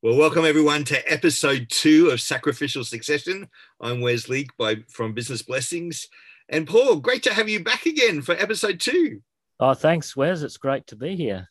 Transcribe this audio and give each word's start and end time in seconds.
Well, 0.00 0.16
welcome 0.16 0.44
everyone 0.44 0.84
to 0.84 1.12
episode 1.12 1.68
two 1.70 2.08
of 2.10 2.20
Sacrificial 2.20 2.84
Succession. 2.84 3.48
I'm 3.80 4.00
Wes 4.00 4.28
Leake 4.28 4.56
by 4.56 4.76
from 4.88 5.12
Business 5.12 5.42
Blessings. 5.42 6.08
And 6.48 6.66
Paul, 6.66 6.96
great 6.96 7.22
to 7.24 7.34
have 7.34 7.48
you 7.48 7.64
back 7.64 7.84
again 7.84 8.22
for 8.22 8.32
episode 8.32 8.80
two. 8.80 9.22
Oh, 9.60 9.74
thanks, 9.74 10.16
Wes. 10.16 10.42
It's 10.42 10.56
great 10.56 10.86
to 10.86 10.96
be 10.96 11.16
here. 11.16 11.48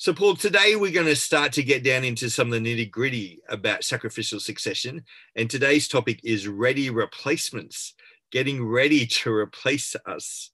So, 0.00 0.14
Paul, 0.14 0.36
today 0.36 0.76
we're 0.76 0.92
going 0.92 1.06
to 1.06 1.16
start 1.16 1.52
to 1.54 1.62
get 1.62 1.82
down 1.82 2.04
into 2.04 2.30
some 2.30 2.52
of 2.52 2.62
the 2.62 2.76
nitty 2.76 2.90
gritty 2.90 3.40
about 3.48 3.82
sacrificial 3.82 4.38
succession. 4.38 5.02
And 5.34 5.50
today's 5.50 5.88
topic 5.88 6.20
is 6.22 6.46
ready 6.46 6.88
replacements, 6.88 7.94
getting 8.30 8.64
ready 8.64 9.06
to 9.06 9.32
replace 9.32 9.96
us. 10.06 10.50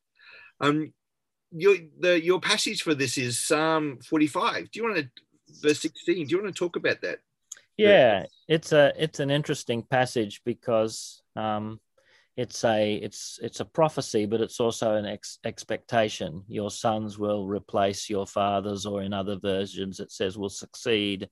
Um, 0.60 0.94
your, 1.52 1.76
the, 2.00 2.24
your 2.24 2.40
passage 2.40 2.82
for 2.82 2.94
this 2.94 3.18
is 3.18 3.38
Psalm 3.38 3.98
45. 4.08 4.70
Do 4.70 4.80
you 4.80 4.84
want 4.84 4.96
to 4.96 5.08
verse 5.60 5.80
16. 5.80 6.26
Do 6.26 6.30
you 6.34 6.42
want 6.42 6.54
to 6.54 6.58
talk 6.58 6.76
about 6.76 7.00
that? 7.02 7.18
Yeah, 7.76 8.26
it's 8.48 8.72
a 8.72 8.92
it's 8.96 9.18
an 9.18 9.30
interesting 9.30 9.82
passage 9.82 10.42
because 10.44 11.22
um, 11.34 11.80
it's 12.36 12.64
a 12.64 12.94
it's 12.94 13.38
it's 13.42 13.60
a 13.60 13.64
prophecy, 13.64 14.26
but 14.26 14.40
it's 14.40 14.58
also 14.58 14.94
an 14.94 15.06
ex- 15.06 15.38
expectation. 15.44 16.42
Your 16.48 16.70
sons 16.70 17.18
will 17.18 17.46
replace 17.46 18.10
your 18.10 18.26
fathers, 18.26 18.86
or 18.86 19.02
in 19.02 19.12
other 19.12 19.38
versions, 19.38 20.00
it 20.00 20.10
says 20.10 20.36
will 20.36 20.50
succeed. 20.50 21.28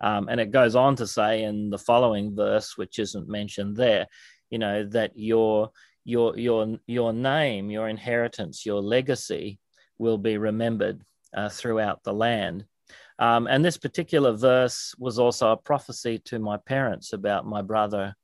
Um, 0.00 0.28
and 0.28 0.40
it 0.40 0.50
goes 0.50 0.74
on 0.74 0.96
to 0.96 1.06
say 1.06 1.42
in 1.44 1.70
the 1.70 1.78
following 1.78 2.34
verse, 2.34 2.76
which 2.76 2.98
isn't 2.98 3.28
mentioned 3.28 3.76
there, 3.76 4.06
you 4.50 4.58
know 4.58 4.84
that 4.88 5.12
your 5.14 5.70
your 6.04 6.36
your 6.36 6.78
your 6.86 7.12
name, 7.12 7.70
your 7.70 7.88
inheritance, 7.88 8.66
your 8.66 8.82
legacy 8.82 9.60
will 9.98 10.18
be 10.18 10.36
remembered 10.36 11.02
uh, 11.36 11.48
throughout 11.48 12.02
the 12.02 12.12
land. 12.12 12.64
Um, 13.20 13.46
and 13.46 13.64
this 13.64 13.76
particular 13.76 14.32
verse 14.32 14.94
was 14.98 15.18
also 15.18 15.50
a 15.52 15.56
prophecy 15.56 16.18
to 16.26 16.38
my 16.38 16.56
parents 16.56 17.12
about 17.12 17.46
my 17.46 17.62
brother 17.62 18.14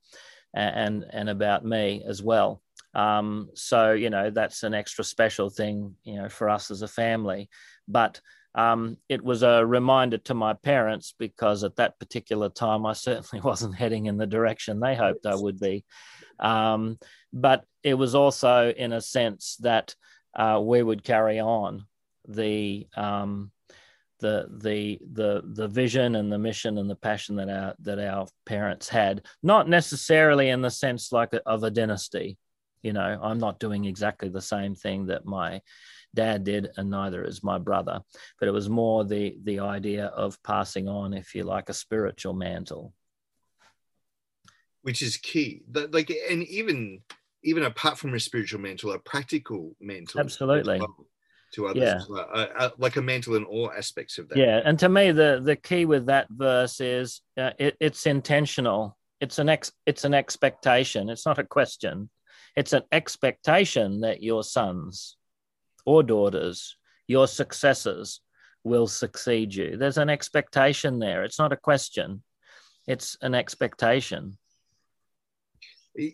and, 0.55 1.05
and 1.11 1.29
about 1.29 1.65
me 1.65 2.03
as 2.07 2.23
well. 2.23 2.63
Um, 2.95 3.51
so, 3.55 3.93
you 3.93 4.09
know, 4.09 4.31
that's 4.31 4.63
an 4.63 4.73
extra 4.73 5.05
special 5.05 5.51
thing, 5.51 5.97
you 6.05 6.17
know, 6.17 6.29
for 6.29 6.49
us 6.49 6.71
as 6.71 6.83
a 6.83 6.89
family. 6.89 7.49
But 7.89 8.21
um, 8.55 8.99
it 9.09 9.23
was 9.23 9.43
a 9.43 9.67
reminder 9.67 10.19
to 10.19 10.35
my 10.35 10.53
parents 10.55 11.15
because 11.19 11.65
at 11.65 11.77
that 11.77 11.99
particular 11.99 12.49
time 12.49 12.87
I 12.87 12.93
certainly 12.95 13.43
wasn't 13.43 13.75
heading 13.75 14.07
in 14.07 14.17
the 14.17 14.27
direction 14.27 14.81
they 14.81 14.95
hoped 14.95 15.27
I 15.27 15.35
would 15.35 15.59
be. 15.59 15.85
Um, 16.39 16.99
but 17.33 17.65
it 17.83 17.95
was 17.95 18.15
also 18.15 18.71
in 18.71 18.93
a 18.93 19.01
sense 19.01 19.57
that 19.61 19.95
uh, 20.35 20.61
we 20.63 20.83
would 20.83 21.05
carry 21.05 21.41
on 21.41 21.87
the 22.29 22.87
um, 22.97 23.51
the 24.25 24.49
the 24.63 24.99
the 25.13 25.43
the 25.53 25.69
vision 25.69 26.15
and 26.15 26.33
the 26.33 26.39
mission 26.39 26.79
and 26.79 26.89
the 26.89 26.97
passion 26.97 27.37
that 27.37 27.51
our 27.51 27.75
that 27.81 27.99
our 27.99 28.27
parents 28.47 28.89
had 28.89 29.21
not 29.43 29.69
necessarily 29.69 30.49
in 30.49 30.63
the 30.63 30.71
sense 30.71 31.13
like 31.13 31.35
a, 31.35 31.47
of 31.47 31.63
a 31.63 31.71
dynasty 31.71 32.39
you 32.83 32.95
know 32.95 33.19
i'm 33.23 33.39
not 33.39 33.61
doing 33.61 33.85
exactly 33.85 34.31
the 34.31 34.41
same 34.41 34.75
thing 34.75 35.05
that 35.05 35.27
my 35.27 35.61
dad 36.15 36.43
did 36.43 36.71
and 36.79 36.89
neither 36.89 37.23
is 37.23 37.43
my 37.43 37.59
brother 37.59 38.01
but 38.41 38.49
it 38.49 38.53
was 38.53 38.71
more 38.71 39.05
the 39.05 39.37
the 39.45 39.61
idea 39.61 40.07
of 40.07 40.43
passing 40.43 40.89
on 40.89 41.13
if 41.13 41.35
you 41.35 41.45
like 41.45 41.69
a 41.69 41.75
spiritual 41.75 42.33
mantle. 42.33 42.95
Which 44.83 45.03
is 45.03 45.17
key. 45.17 45.63
That 45.73 45.93
like 45.93 46.11
and 46.31 46.43
even 46.45 47.03
even 47.43 47.65
apart 47.65 47.99
from 47.99 48.15
a 48.15 48.21
spiritual 48.21 48.61
mantle 48.61 48.93
a 48.93 48.99
practical 48.99 49.75
mantle 49.81 50.21
absolutely. 50.21 50.79
well 50.79 51.07
to 51.55 51.67
others 51.67 51.83
yeah. 51.83 52.01
well, 52.09 52.29
uh, 52.33 52.47
uh, 52.57 52.71
like 52.79 52.97
a 52.97 53.03
mantle 53.03 53.37
in 53.37 53.45
all 53.45 53.71
aspects 53.73 54.19
of 54.19 54.29
that. 54.29 54.39
Yeah, 54.39 54.61
and 54.65 54.79
to 54.81 54.89
me, 54.89 55.13
the 55.13 55.41
the 55.43 55.57
key 55.57 55.85
with 55.85 56.07
that 56.07 56.27
verse 56.31 56.81
is 56.81 57.21
uh, 57.39 57.51
it, 57.59 57.77
it's 57.81 58.07
intentional. 58.07 58.97
It's 59.21 59.39
an 59.39 59.49
ex, 59.49 59.73
it's 59.87 60.05
an 60.05 60.15
expectation. 60.15 61.09
It's 61.09 61.27
not 61.27 61.39
a 61.39 61.45
question. 61.45 62.11
It's 62.57 62.73
an 62.73 62.83
expectation 62.93 64.01
that 64.01 64.23
your 64.23 64.43
sons 64.45 65.17
or 65.87 66.03
daughters, 66.03 66.77
your 67.07 67.27
successors, 67.27 68.21
will 68.65 68.87
succeed 68.87 69.55
you. 69.55 69.77
There's 69.77 69.99
an 69.99 70.11
expectation 70.11 70.99
there. 70.99 71.25
It's 71.25 71.39
not 71.39 71.53
a 71.53 71.57
question. 71.57 72.23
It's 72.87 73.17
an 73.23 73.35
expectation. 73.35 74.39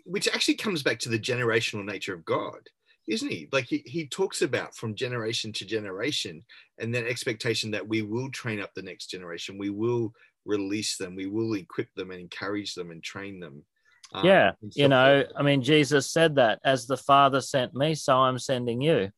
Which 0.04 0.28
actually 0.28 0.54
comes 0.54 0.82
back 0.82 0.98
to 1.00 1.08
the 1.08 1.18
generational 1.18 1.84
nature 1.84 2.14
of 2.14 2.24
God 2.24 2.68
isn't 3.10 3.30
he? 3.30 3.48
Like 3.52 3.66
he, 3.66 3.82
he 3.84 4.06
talks 4.06 4.40
about 4.40 4.76
from 4.76 4.94
generation 4.94 5.52
to 5.54 5.66
generation 5.66 6.44
and 6.78 6.94
that 6.94 7.06
expectation 7.06 7.72
that 7.72 7.86
we 7.86 8.02
will 8.02 8.30
train 8.30 8.60
up 8.60 8.72
the 8.74 8.82
next 8.82 9.06
generation, 9.06 9.58
we 9.58 9.70
will 9.70 10.14
release 10.46 10.96
them, 10.96 11.16
we 11.16 11.26
will 11.26 11.54
equip 11.54 11.92
them 11.94 12.12
and 12.12 12.20
encourage 12.20 12.74
them 12.74 12.92
and 12.92 13.02
train 13.02 13.40
them. 13.40 13.64
Um, 14.12 14.24
yeah, 14.24 14.52
you 14.74 14.88
know, 14.88 15.18
like 15.18 15.28
I 15.36 15.42
mean, 15.42 15.62
Jesus 15.62 16.10
said 16.10 16.36
that 16.36 16.60
as 16.64 16.86
the 16.86 16.96
Father 16.96 17.40
sent 17.40 17.74
me, 17.74 17.94
so 17.94 18.16
I'm 18.16 18.38
sending 18.38 18.80
you. 18.80 19.10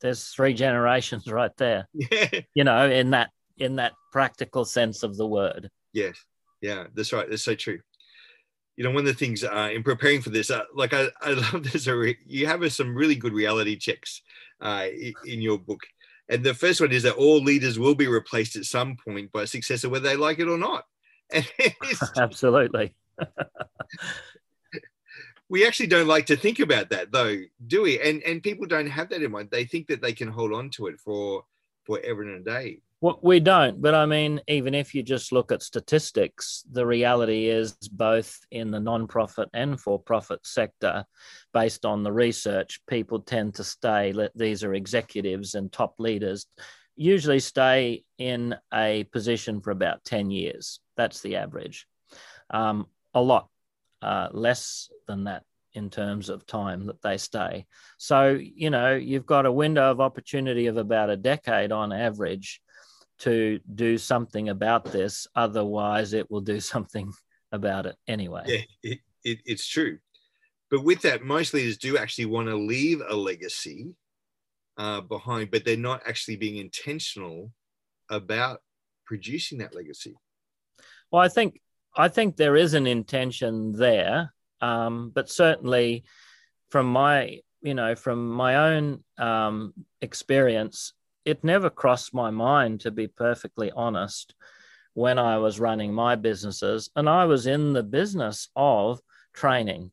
There's 0.00 0.28
three 0.28 0.54
generations 0.54 1.26
right 1.30 1.56
there. 1.58 1.86
Yeah. 1.94 2.40
You 2.54 2.64
know, 2.64 2.88
in 2.88 3.10
that 3.10 3.30
in 3.58 3.76
that 3.76 3.92
practical 4.12 4.64
sense 4.64 5.02
of 5.02 5.16
the 5.16 5.26
word. 5.26 5.70
Yes. 5.92 6.16
Yeah, 6.60 6.86
that's 6.94 7.12
right. 7.12 7.28
That's 7.28 7.42
so 7.42 7.54
true 7.54 7.80
you 8.78 8.84
know, 8.84 8.90
one 8.90 9.00
of 9.00 9.06
the 9.06 9.12
things 9.12 9.42
uh, 9.42 9.70
in 9.74 9.82
preparing 9.82 10.22
for 10.22 10.30
this, 10.30 10.52
uh, 10.52 10.62
like 10.72 10.94
I, 10.94 11.08
I 11.20 11.32
love 11.52 11.64
this. 11.64 11.84
You 12.24 12.46
have 12.46 12.72
some 12.72 12.94
really 12.94 13.16
good 13.16 13.32
reality 13.32 13.74
checks 13.74 14.22
uh, 14.60 14.86
in 15.26 15.42
your 15.42 15.58
book. 15.58 15.80
And 16.28 16.44
the 16.44 16.54
first 16.54 16.80
one 16.80 16.92
is 16.92 17.02
that 17.02 17.16
all 17.16 17.42
leaders 17.42 17.76
will 17.76 17.96
be 17.96 18.06
replaced 18.06 18.54
at 18.54 18.66
some 18.66 18.96
point 18.96 19.32
by 19.32 19.42
a 19.42 19.46
successor, 19.48 19.88
whether 19.88 20.08
they 20.08 20.14
like 20.14 20.38
it 20.38 20.46
or 20.46 20.58
not. 20.58 20.84
Absolutely. 22.16 22.94
we 25.48 25.66
actually 25.66 25.88
don't 25.88 26.06
like 26.06 26.26
to 26.26 26.36
think 26.36 26.60
about 26.60 26.90
that, 26.90 27.10
though, 27.10 27.36
do 27.66 27.82
we? 27.82 28.00
And 28.00 28.22
and 28.22 28.44
people 28.44 28.66
don't 28.66 28.86
have 28.86 29.08
that 29.08 29.22
in 29.22 29.32
mind. 29.32 29.48
They 29.50 29.64
think 29.64 29.88
that 29.88 30.02
they 30.02 30.12
can 30.12 30.28
hold 30.28 30.52
on 30.52 30.70
to 30.70 30.86
it 30.86 31.00
for 31.00 31.44
forever 31.82 32.22
and 32.22 32.46
a 32.46 32.50
day. 32.50 32.78
We 33.00 33.38
don't, 33.38 33.80
but 33.80 33.94
I 33.94 34.06
mean, 34.06 34.40
even 34.48 34.74
if 34.74 34.92
you 34.92 35.04
just 35.04 35.30
look 35.30 35.52
at 35.52 35.62
statistics, 35.62 36.64
the 36.68 36.84
reality 36.84 37.46
is 37.46 37.76
both 37.92 38.36
in 38.50 38.72
the 38.72 38.80
non-profit 38.80 39.48
and 39.54 39.80
for-profit 39.80 40.44
sector, 40.44 41.04
based 41.52 41.84
on 41.84 42.02
the 42.02 42.12
research, 42.12 42.80
people 42.88 43.20
tend 43.20 43.54
to 43.54 43.62
stay. 43.62 44.12
These 44.34 44.64
are 44.64 44.74
executives 44.74 45.54
and 45.54 45.70
top 45.70 45.94
leaders, 46.00 46.46
usually 46.96 47.38
stay 47.38 48.02
in 48.18 48.56
a 48.74 49.04
position 49.04 49.60
for 49.60 49.70
about 49.70 50.04
ten 50.04 50.32
years. 50.32 50.80
That's 50.96 51.20
the 51.20 51.36
average. 51.36 51.86
Um, 52.50 52.86
a 53.14 53.22
lot 53.22 53.48
uh, 54.02 54.28
less 54.32 54.90
than 55.06 55.24
that 55.24 55.44
in 55.72 55.90
terms 55.90 56.30
of 56.30 56.46
time 56.46 56.86
that 56.86 57.00
they 57.02 57.18
stay. 57.18 57.66
So, 57.98 58.36
you 58.40 58.70
know, 58.70 58.96
you've 58.96 59.26
got 59.26 59.46
a 59.46 59.52
window 59.52 59.88
of 59.88 60.00
opportunity 60.00 60.66
of 60.66 60.76
about 60.76 61.10
a 61.10 61.16
decade 61.16 61.70
on 61.70 61.92
average 61.92 62.60
to 63.20 63.60
do 63.74 63.98
something 63.98 64.48
about 64.48 64.84
this. 64.84 65.26
Otherwise, 65.34 66.12
it 66.12 66.30
will 66.30 66.40
do 66.40 66.60
something 66.74 67.12
about 67.52 67.86
it 67.86 67.96
anyway. 68.06 68.44
Yeah, 68.46 68.60
it, 68.82 68.98
it, 69.24 69.38
it's 69.44 69.66
true. 69.66 69.98
But 70.70 70.84
with 70.84 71.02
that, 71.02 71.22
most 71.22 71.54
leaders 71.54 71.78
do 71.78 71.96
actually 71.96 72.26
want 72.26 72.48
to 72.48 72.56
leave 72.56 73.00
a 73.08 73.14
legacy 73.14 73.94
uh, 74.76 75.00
behind, 75.00 75.50
but 75.50 75.64
they're 75.64 75.76
not 75.76 76.02
actually 76.06 76.36
being 76.36 76.56
intentional 76.56 77.50
about 78.10 78.60
producing 79.06 79.58
that 79.58 79.74
legacy. 79.74 80.14
Well, 81.10 81.22
I 81.22 81.28
think 81.28 81.60
I 81.96 82.08
think 82.08 82.36
there 82.36 82.56
is 82.56 82.74
an 82.74 82.86
intention 82.86 83.72
there, 83.72 84.32
um, 84.60 85.10
but 85.14 85.30
certainly 85.30 86.04
from 86.70 86.86
my 86.86 87.40
you 87.62 87.74
know 87.74 87.94
from 87.94 88.28
my 88.30 88.74
own 88.74 89.02
um, 89.16 89.72
experience, 90.02 90.92
it 91.24 91.44
never 91.44 91.70
crossed 91.70 92.14
my 92.14 92.30
mind 92.30 92.80
to 92.80 92.90
be 92.90 93.08
perfectly 93.08 93.70
honest 93.74 94.34
when 94.94 95.18
I 95.18 95.38
was 95.38 95.60
running 95.60 95.92
my 95.92 96.16
businesses. 96.16 96.90
And 96.96 97.08
I 97.08 97.26
was 97.26 97.46
in 97.46 97.72
the 97.72 97.82
business 97.82 98.48
of 98.56 99.00
training 99.32 99.92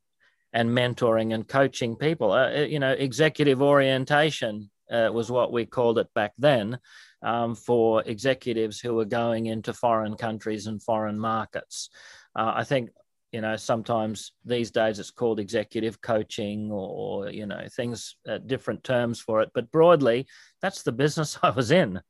and 0.53 0.69
mentoring 0.69 1.33
and 1.33 1.47
coaching 1.47 1.95
people. 1.95 2.31
Uh, 2.31 2.61
you 2.61 2.79
know, 2.79 2.91
executive 2.91 3.61
orientation 3.61 4.69
uh, 4.89 5.09
was 5.13 5.29
what 5.29 5.51
we 5.51 5.65
called 5.65 5.99
it 5.99 6.07
back 6.15 6.33
then 6.37 6.79
um, 7.21 7.55
for 7.55 8.03
executives 8.05 8.79
who 8.79 8.95
were 8.95 9.05
going 9.05 9.47
into 9.47 9.73
foreign 9.73 10.15
countries 10.15 10.67
and 10.67 10.81
foreign 10.81 11.19
markets. 11.19 11.89
Uh, 12.35 12.53
I 12.55 12.63
think 12.63 12.89
you 13.35 13.41
know 13.41 13.55
sometimes 13.55 14.31
these 14.45 14.71
days 14.71 14.97
it's 14.99 15.11
called 15.11 15.39
executive 15.39 16.01
coaching 16.01 16.71
or, 16.71 17.29
you 17.29 17.45
know 17.45 17.63
things 17.75 18.15
uh, 18.29 18.37
different 18.37 18.83
terms 18.83 19.19
for 19.19 19.41
it 19.41 19.49
but 19.53 19.71
broadly 19.71 20.25
that's 20.61 20.83
the 20.83 20.91
business 21.03 21.37
i 21.43 21.49
was 21.49 21.71
in 21.71 22.01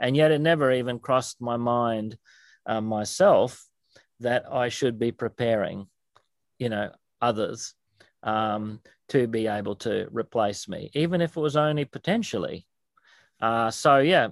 and 0.00 0.16
yet 0.16 0.32
it 0.32 0.40
never 0.40 0.72
even 0.72 0.98
crossed 0.98 1.40
my 1.40 1.56
mind 1.56 2.18
uh, 2.66 2.80
myself 2.80 3.66
that 4.20 4.44
I 4.50 4.68
should 4.68 4.98
be 4.98 5.12
preparing, 5.12 5.86
you 6.58 6.68
know, 6.68 6.90
others 7.20 7.74
um, 8.22 8.80
to 9.10 9.26
be 9.26 9.46
able 9.46 9.76
to 9.76 10.08
replace 10.10 10.68
me, 10.68 10.90
even 10.94 11.20
if 11.20 11.36
it 11.36 11.40
was 11.40 11.56
only 11.56 11.84
potentially. 11.84 12.66
Uh, 13.40 13.70
so 13.70 13.98
yeah, 13.98 14.28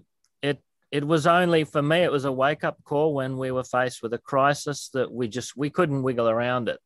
it 0.95 1.05
was 1.05 1.27
only 1.27 1.65
for 1.65 1.83
me. 1.83 2.05
It 2.05 2.13
was 2.13 2.25
a 2.25 2.31
wake 2.31 2.63
up 2.63 2.79
call 2.85 3.15
when 3.15 3.37
we 3.37 3.51
were 3.51 3.65
faced 3.65 4.01
with 4.01 4.15
a 4.15 4.19
crisis 4.19 4.91
that 4.91 5.11
we 5.11 5.27
just 5.27 5.57
we 5.57 5.69
couldn't 5.69 6.05
wiggle 6.05 6.29
around 6.29 6.69
it. 6.69 6.79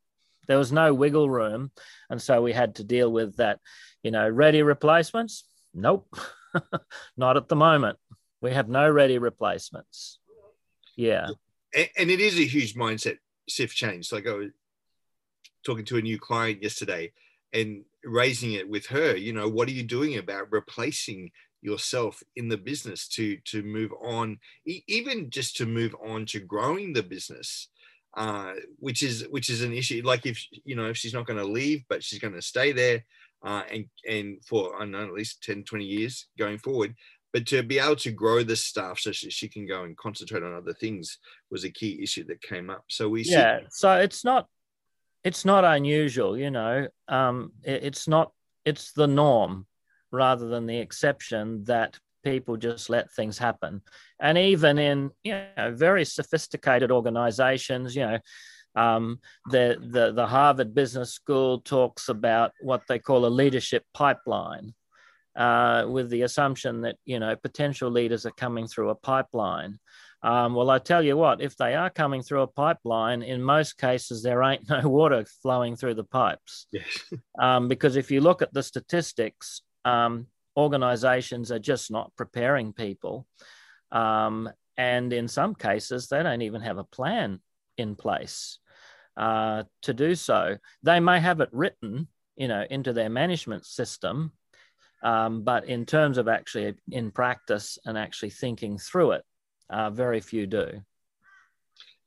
There 0.46 0.56
was 0.56 0.72
no 0.72 0.94
wiggle 0.94 1.28
room, 1.28 1.72
and 2.08 2.20
so 2.20 2.40
we 2.40 2.54
had 2.54 2.76
to 2.76 2.84
deal 2.84 3.12
with 3.12 3.36
that. 3.36 3.60
You 4.02 4.10
know, 4.10 4.26
ready 4.26 4.62
replacements? 4.62 5.44
Nope, 5.74 6.08
not 7.18 7.36
at 7.36 7.48
the 7.48 7.56
moment. 7.56 7.98
We 8.40 8.52
have 8.52 8.70
no 8.70 8.88
ready 8.88 9.18
replacements. 9.18 10.20
Yeah, 10.96 11.28
and 11.74 12.10
it 12.10 12.20
is 12.20 12.38
a 12.38 12.46
huge 12.46 12.76
mindset 12.76 13.18
shift 13.46 13.76
change. 13.76 14.10
Like 14.10 14.26
I 14.26 14.32
was 14.32 14.50
talking 15.66 15.84
to 15.84 15.98
a 15.98 16.02
new 16.02 16.18
client 16.18 16.62
yesterday 16.62 17.12
and 17.52 17.84
raising 18.02 18.52
it 18.52 18.70
with 18.70 18.86
her. 18.86 19.14
You 19.14 19.34
know, 19.34 19.50
what 19.50 19.68
are 19.68 19.72
you 19.72 19.82
doing 19.82 20.16
about 20.16 20.50
replacing 20.50 21.30
yourself 21.60 22.22
in 22.36 22.48
the 22.48 22.56
business 22.56 23.08
to 23.08 23.36
to 23.44 23.62
move 23.62 23.92
on 24.02 24.38
even 24.64 25.28
just 25.30 25.56
to 25.56 25.66
move 25.66 25.94
on 26.06 26.24
to 26.26 26.40
growing 26.40 26.92
the 26.92 27.02
business 27.02 27.68
uh, 28.16 28.52
which 28.78 29.02
is 29.02 29.26
which 29.30 29.50
is 29.50 29.62
an 29.62 29.72
issue. 29.72 30.02
Like 30.04 30.26
if 30.26 30.42
you 30.64 30.74
know 30.74 30.88
if 30.88 30.96
she's 30.96 31.14
not 31.14 31.26
going 31.26 31.38
to 31.38 31.44
leave 31.44 31.84
but 31.88 32.02
she's 32.02 32.18
going 32.18 32.34
to 32.34 32.42
stay 32.42 32.72
there 32.72 33.04
uh, 33.44 33.62
and 33.70 33.84
and 34.08 34.38
for 34.44 34.74
i 34.74 34.80
don't 34.80 34.90
know 34.90 35.04
at 35.04 35.12
least 35.12 35.42
10 35.44 35.62
20 35.62 35.84
years 35.84 36.26
going 36.36 36.58
forward 36.58 36.94
but 37.32 37.46
to 37.46 37.62
be 37.62 37.78
able 37.78 37.94
to 37.94 38.10
grow 38.10 38.42
the 38.42 38.56
staff 38.56 38.98
so 38.98 39.12
she, 39.12 39.30
she 39.30 39.48
can 39.48 39.66
go 39.66 39.84
and 39.84 39.96
concentrate 39.96 40.42
on 40.42 40.54
other 40.54 40.72
things 40.72 41.18
was 41.50 41.64
a 41.64 41.70
key 41.70 42.02
issue 42.02 42.24
that 42.24 42.42
came 42.42 42.70
up. 42.70 42.84
So 42.88 43.08
we 43.08 43.22
yeah 43.22 43.60
see- 43.60 43.66
so 43.70 43.92
it's 43.92 44.24
not 44.24 44.48
it's 45.22 45.44
not 45.44 45.64
unusual 45.64 46.36
you 46.36 46.50
know 46.50 46.88
um 47.08 47.52
it, 47.62 47.84
it's 47.84 48.08
not 48.08 48.32
it's 48.64 48.92
the 48.92 49.06
norm 49.06 49.66
rather 50.10 50.48
than 50.48 50.66
the 50.66 50.78
exception 50.78 51.64
that 51.64 51.98
people 52.24 52.56
just 52.56 52.90
let 52.90 53.10
things 53.12 53.38
happen. 53.38 53.82
And 54.20 54.36
even 54.36 54.78
in 54.78 55.10
you 55.22 55.32
know 55.56 55.72
very 55.74 56.04
sophisticated 56.04 56.90
organizations, 56.90 57.94
you 57.94 58.06
know, 58.06 58.18
um, 58.74 59.20
the, 59.50 59.76
the 59.80 60.12
the 60.12 60.26
Harvard 60.26 60.74
Business 60.74 61.12
School 61.12 61.60
talks 61.60 62.08
about 62.08 62.52
what 62.60 62.82
they 62.88 62.98
call 62.98 63.26
a 63.26 63.28
leadership 63.28 63.84
pipeline, 63.94 64.74
uh, 65.36 65.86
with 65.88 66.10
the 66.10 66.22
assumption 66.22 66.82
that 66.82 66.96
you 67.04 67.18
know 67.18 67.34
potential 67.36 67.90
leaders 67.90 68.26
are 68.26 68.32
coming 68.32 68.66
through 68.66 68.90
a 68.90 68.94
pipeline. 68.94 69.78
Um, 70.20 70.54
well, 70.54 70.68
I 70.68 70.80
tell 70.80 71.04
you 71.04 71.16
what, 71.16 71.40
if 71.40 71.56
they 71.56 71.76
are 71.76 71.90
coming 71.90 72.22
through 72.22 72.42
a 72.42 72.48
pipeline, 72.48 73.22
in 73.22 73.40
most 73.40 73.78
cases 73.78 74.22
there 74.22 74.42
ain't 74.42 74.68
no 74.70 74.88
water 74.88 75.24
flowing 75.42 75.76
through 75.76 75.94
the 75.94 76.04
pipes. 76.04 76.66
Yes. 76.72 77.04
um, 77.38 77.68
because 77.68 77.96
if 77.96 78.10
you 78.10 78.20
look 78.20 78.42
at 78.42 78.52
the 78.52 78.62
statistics, 78.62 79.62
um, 79.88 80.26
organizations 80.56 81.50
are 81.50 81.58
just 81.72 81.90
not 81.90 82.12
preparing 82.16 82.72
people. 82.72 83.26
Um, 83.92 84.50
and 84.76 85.12
in 85.12 85.28
some 85.28 85.54
cases, 85.54 86.08
they 86.08 86.22
don't 86.22 86.42
even 86.42 86.62
have 86.62 86.78
a 86.78 86.84
plan 86.84 87.40
in 87.76 87.96
place 87.96 88.58
uh, 89.16 89.64
to 89.82 89.92
do 89.94 90.14
so. 90.14 90.58
They 90.82 91.00
may 91.00 91.20
have 91.20 91.40
it 91.40 91.48
written, 91.52 92.08
you 92.36 92.48
know, 92.48 92.64
into 92.70 92.92
their 92.92 93.10
management 93.10 93.64
system, 93.64 94.32
um, 95.02 95.42
but 95.42 95.64
in 95.64 95.86
terms 95.86 96.18
of 96.18 96.28
actually 96.28 96.74
in 96.90 97.10
practice 97.10 97.78
and 97.84 97.96
actually 97.96 98.30
thinking 98.30 98.78
through 98.78 99.12
it, 99.12 99.24
uh, 99.70 99.90
very 99.90 100.20
few 100.20 100.46
do. 100.46 100.66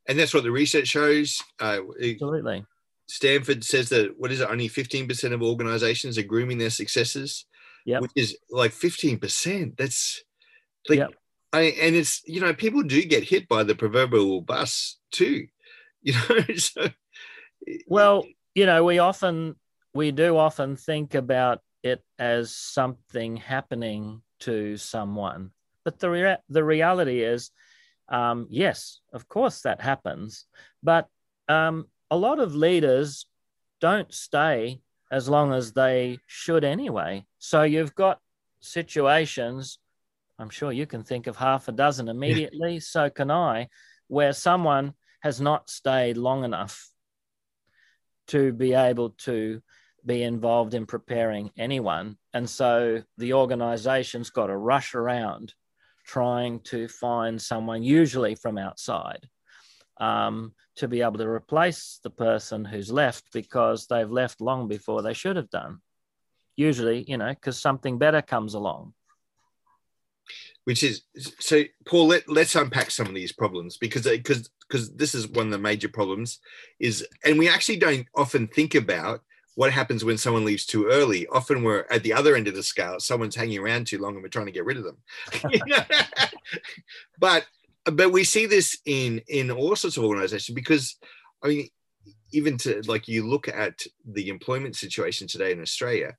And 0.08 0.18
that's 0.18 0.34
what 0.34 0.44
the 0.44 0.52
research 0.52 0.88
shows. 0.88 1.42
Uh, 1.60 1.82
Absolutely. 2.02 2.66
Stanford 3.08 3.64
says 3.64 3.90
that 3.90 4.14
what 4.18 4.32
is 4.32 4.40
it? 4.42 4.50
Only 4.50 4.68
fifteen 4.68 5.08
percent 5.08 5.34
of 5.34 5.42
organizations 5.42 6.18
are 6.18 6.24
grooming 6.24 6.58
their 6.58 6.70
successors 6.70 7.46
yep. 7.86 8.02
which 8.02 8.12
is 8.16 8.38
like 8.50 8.72
15%. 8.72 9.78
That's 9.78 10.24
like, 10.90 11.00
yep. 11.00 11.12
I, 11.54 11.62
and 11.82 11.96
it's, 11.96 12.22
you 12.26 12.42
know, 12.42 12.54
people 12.54 12.84
do 12.84 13.04
get 13.04 13.24
hit 13.24 13.48
by 13.48 13.64
the 13.64 13.76
proverbial 13.76 14.42
bus 14.42 15.00
too, 15.12 15.48
you 16.02 16.14
know. 16.14 16.40
so, 16.56 16.88
well, 17.88 18.26
you 18.56 18.66
know, 18.66 18.84
we 18.84 19.00
often, 19.00 19.56
we 19.94 20.12
do 20.12 20.38
often 20.38 20.76
think 20.76 21.16
about 21.16 21.60
it 21.84 22.04
as 22.18 22.56
something 22.56 23.38
happening 23.38 24.22
to 24.42 24.78
someone. 24.78 25.52
But 25.84 26.00
the, 26.00 26.10
rea- 26.10 26.38
the 26.50 26.64
reality 26.64 27.22
is, 27.22 27.52
um, 28.08 28.48
yes, 28.50 29.00
of 29.14 29.28
course 29.28 29.62
that 29.62 29.82
happens. 29.82 30.46
But 30.84 31.08
um, 31.48 31.88
a 32.10 32.18
lot 32.18 32.40
of 32.40 32.56
leaders 32.56 33.26
don't 33.80 34.14
stay 34.14 34.82
as 35.12 35.28
long 35.28 35.54
as 35.54 35.74
they 35.74 36.20
should 36.26 36.64
anyway. 36.64 37.26
So 37.38 37.64
you've 37.64 37.94
got 37.94 38.20
situations, 38.62 39.78
I'm 40.40 40.50
sure 40.50 40.72
you 40.72 40.86
can 40.88 41.04
think 41.04 41.28
of 41.28 41.36
half 41.36 41.68
a 41.68 41.74
dozen 41.74 42.08
immediately, 42.08 42.80
so 42.80 43.10
can 43.10 43.30
I, 43.30 43.68
where 44.08 44.34
someone 44.34 44.94
has 45.22 45.42
not 45.42 45.70
stayed 45.70 46.18
long 46.18 46.44
enough 46.44 46.90
to 48.28 48.54
be 48.54 48.74
able 48.74 49.12
to 49.12 49.62
be 50.06 50.24
involved 50.24 50.74
in 50.74 50.86
preparing 50.86 51.52
anyone. 51.58 52.18
And 52.34 52.50
so 52.50 53.04
the 53.18 53.34
organization's 53.34 54.30
got 54.30 54.48
to 54.48 54.58
rush 54.58 54.96
around 54.96 55.54
trying 56.06 56.62
to 56.62 56.88
find 56.88 57.40
someone, 57.40 57.84
usually 57.84 58.36
from 58.36 58.58
outside, 58.58 59.28
um, 59.98 60.54
to 60.76 60.88
be 60.88 61.02
able 61.02 61.18
to 61.18 61.28
replace 61.28 62.00
the 62.04 62.10
person 62.10 62.66
who's 62.66 62.92
left 62.92 63.26
because 63.34 63.88
they've 63.88 64.10
left 64.10 64.42
long 64.42 64.68
before 64.68 65.02
they 65.02 65.14
should 65.14 65.36
have 65.36 65.50
done. 65.50 65.80
Usually, 66.56 67.04
you 67.08 67.18
know, 67.18 67.30
because 67.30 67.60
something 67.60 67.98
better 67.98 68.22
comes 68.22 68.54
along. 68.54 68.94
Which 70.66 70.84
is 70.84 71.02
so, 71.40 71.64
Paul. 71.86 72.08
Let, 72.08 72.30
let's 72.30 72.56
unpack 72.56 72.92
some 72.92 73.08
of 73.08 73.16
these 73.16 73.32
problems 73.32 73.78
because 73.78 74.04
because 74.04 74.50
because 74.68 74.94
this 74.94 75.16
is 75.16 75.28
one 75.28 75.48
of 75.48 75.52
the 75.52 75.58
major 75.58 75.90
problems 75.90 76.40
is, 76.80 77.06
and 77.26 77.40
we 77.40 77.50
actually 77.50 77.78
don't 77.78 78.06
often 78.16 78.48
think 78.48 78.76
about 78.76 79.22
what 79.56 79.72
happens 79.72 80.06
when 80.06 80.18
someone 80.18 80.46
leaves 80.46 80.66
too 80.66 80.88
early. 80.88 81.28
Often 81.28 81.64
we're 81.64 81.86
at 81.90 82.04
the 82.04 82.14
other 82.14 82.36
end 82.36 82.48
of 82.48 82.56
the 82.56 82.64
scale. 82.64 83.00
Someone's 83.00 83.36
hanging 83.36 83.60
around 83.60 83.88
too 83.88 83.98
long, 83.98 84.14
and 84.14 84.24
we're 84.24 84.30
trying 84.30 84.46
to 84.46 84.52
get 84.52 84.66
rid 84.66 84.78
of 84.78 84.84
them. 84.84 84.98
but 87.20 87.46
but 87.86 88.12
we 88.12 88.24
see 88.24 88.46
this 88.46 88.78
in 88.86 89.22
in 89.28 89.50
all 89.52 89.76
sorts 89.76 89.98
of 89.98 90.04
organizations 90.04 90.54
because 90.54 90.98
i 91.44 91.48
mean 91.48 91.68
even 92.34 92.58
to 92.58 92.82
like 92.88 93.08
you 93.08 93.28
look 93.28 93.48
at 93.48 93.82
the 94.06 94.30
employment 94.30 94.76
situation 94.76 95.28
today 95.28 95.52
in 95.52 95.62
australia 95.62 96.16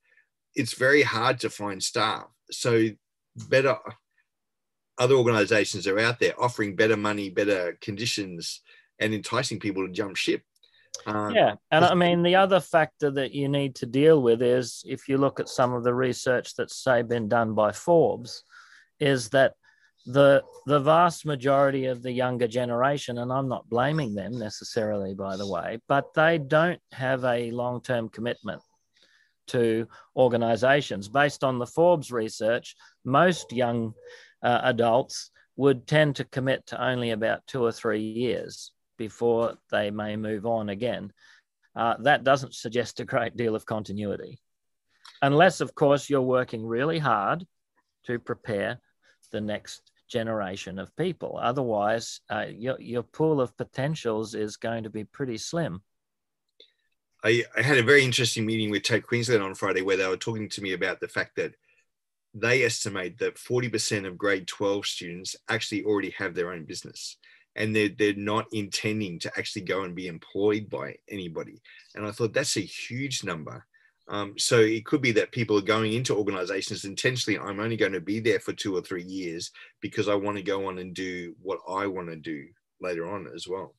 it's 0.55 0.75
very 0.75 1.03
hard 1.03 1.41
to 1.41 1.51
find 1.51 1.83
staff. 1.83 2.27
So 2.51 2.89
better 3.49 3.77
other 4.99 5.15
organizations 5.15 5.87
are 5.87 5.99
out 5.99 6.21
there 6.21 6.39
offering 6.41 6.77
better 6.77 6.99
money 6.99 7.31
better 7.31 7.79
conditions 7.81 8.61
and 8.99 9.15
enticing 9.15 9.59
people 9.59 9.87
to 9.87 9.93
jump 9.93 10.17
ship. 10.17 10.43
Um, 11.07 11.35
yeah 11.35 11.55
and 11.71 11.87
i 11.87 11.95
mean 11.95 12.23
the 12.23 12.37
other 12.37 12.61
factor 12.61 13.11
that 13.11 13.33
you 13.33 13.49
need 13.49 13.75
to 13.77 13.87
deal 13.87 14.21
with 14.21 14.43
is 14.43 14.85
if 14.87 15.09
you 15.09 15.17
look 15.17 15.41
at 15.41 15.49
some 15.49 15.73
of 15.73 15.85
the 15.85 15.95
research 15.95 16.55
that's 16.55 16.77
say 16.77 17.01
been 17.01 17.29
done 17.29 17.55
by 17.55 17.73
forbes 17.73 18.45
is 19.01 19.31
that 19.31 19.55
the 20.07 20.43
the 20.67 20.81
vast 20.81 21.25
majority 21.25 21.87
of 21.87 22.03
the 22.03 22.11
younger 22.11 22.49
generation 22.49 23.19
and 23.19 23.33
i'm 23.33 23.49
not 23.49 23.69
blaming 23.69 24.15
them 24.15 24.37
necessarily 24.37 25.15
by 25.15 25.37
the 25.37 25.47
way 25.47 25.79
but 25.87 26.13
they 26.15 26.39
don't 26.39 26.81
have 26.91 27.25
a 27.25 27.53
long-term 27.53 28.09
commitment 28.09 28.61
to 29.49 29.87
organizations. 30.17 31.09
Based 31.09 31.45
on 31.45 31.59
the 31.59 31.67
forbes 31.67 32.11
research 32.11 32.75
most 33.05 33.53
young 33.53 33.95
uh, 34.43 34.61
adults 34.65 35.31
would 35.57 35.87
tend 35.87 36.17
to 36.17 36.25
commit 36.25 36.67
to 36.67 36.83
only 36.83 37.11
about 37.11 37.47
two 37.47 37.63
or 37.63 37.73
three 37.73 38.01
years 38.01 38.73
before 38.97 39.55
they 39.71 39.91
may 39.91 40.17
move 40.17 40.47
on 40.47 40.69
again. 40.69 41.13
Uh, 41.77 41.95
that 42.01 42.25
doesn't 42.25 42.55
suggest 42.55 43.01
a 43.01 43.05
great 43.05 43.37
deal 43.37 43.55
of 43.55 43.67
continuity. 43.67 44.41
Unless 45.21 45.61
of 45.61 45.75
course 45.75 46.09
you're 46.09 46.23
working 46.23 46.67
really 46.67 46.99
hard 46.99 47.47
to 48.07 48.19
prepare 48.19 48.81
the 49.31 49.41
next 49.41 49.92
generation 50.13 50.79
of 50.79 50.95
people. 50.97 51.39
Otherwise, 51.43 52.21
uh, 52.31 52.45
your, 52.49 52.79
your 52.79 53.03
pool 53.03 53.41
of 53.41 53.57
potentials 53.57 54.35
is 54.35 54.57
going 54.57 54.85
to 54.85 54.91
be 54.91 55.05
pretty 55.05 55.39
slim. 55.39 55.83
I, 57.25 57.45
I 57.57 57.63
had 57.63 57.79
a 57.79 57.83
very 57.83 58.05
interesting 58.05 58.45
meeting 58.45 58.71
with 58.71 58.83
TAFE 58.83 59.07
Queensland 59.07 59.43
on 59.43 59.55
Friday 59.55 59.81
where 59.81 59.97
they 59.97 60.07
were 60.07 60.17
talking 60.17 60.49
to 60.51 60.63
me 60.63 60.75
about 60.75 61.01
the 61.01 61.09
fact 61.09 61.37
that 61.37 61.55
they 62.35 62.65
estimate 62.65 63.19
that 63.19 63.37
40% 63.37 64.07
of 64.07 64.19
grade 64.19 64.47
12 64.47 64.87
students 64.87 65.37
actually 65.49 65.85
already 65.85 66.11
have 66.19 66.35
their 66.35 66.53
own 66.53 66.65
business 66.65 67.17
and 67.57 67.75
they're, 67.75 67.91
they're 67.91 68.15
not 68.15 68.47
intending 68.53 69.19
to 69.21 69.33
actually 69.39 69.63
go 69.63 69.83
and 69.83 69.95
be 69.95 70.09
employed 70.09 70.69
by 70.69 70.97
anybody. 71.09 71.63
And 71.95 72.07
I 72.07 72.11
thought 72.11 72.33
that's 72.33 72.57
a 72.57 72.61
huge 72.61 73.25
number. 73.25 73.67
Um, 74.09 74.35
so 74.37 74.59
it 74.59 74.85
could 74.85 75.01
be 75.01 75.13
that 75.13 75.33
people 75.33 75.57
are 75.57 75.63
going 75.63 75.93
into 75.93 76.17
organizations 76.17 76.85
intentionally. 76.85 77.39
I'm 77.39 77.61
only 77.61 77.77
going 77.77 77.93
to 77.93 78.01
be 78.01 78.21
there 78.21 78.41
for 78.41 78.53
two 78.53 78.77
or 78.77 78.83
three 78.83 79.05
years 79.05 79.51
because 79.81 80.09
I 80.09 80.15
want 80.15 80.37
to 80.37 80.43
go 80.43 80.67
on 80.67 80.79
and 80.79 80.93
do 80.93 81.35
what 81.41 81.61
I 81.69 81.87
want 81.87 82.09
to 82.09 82.17
do 82.17 82.47
later 82.81 83.09
on 83.09 83.29
as 83.35 83.47
well. 83.49 83.75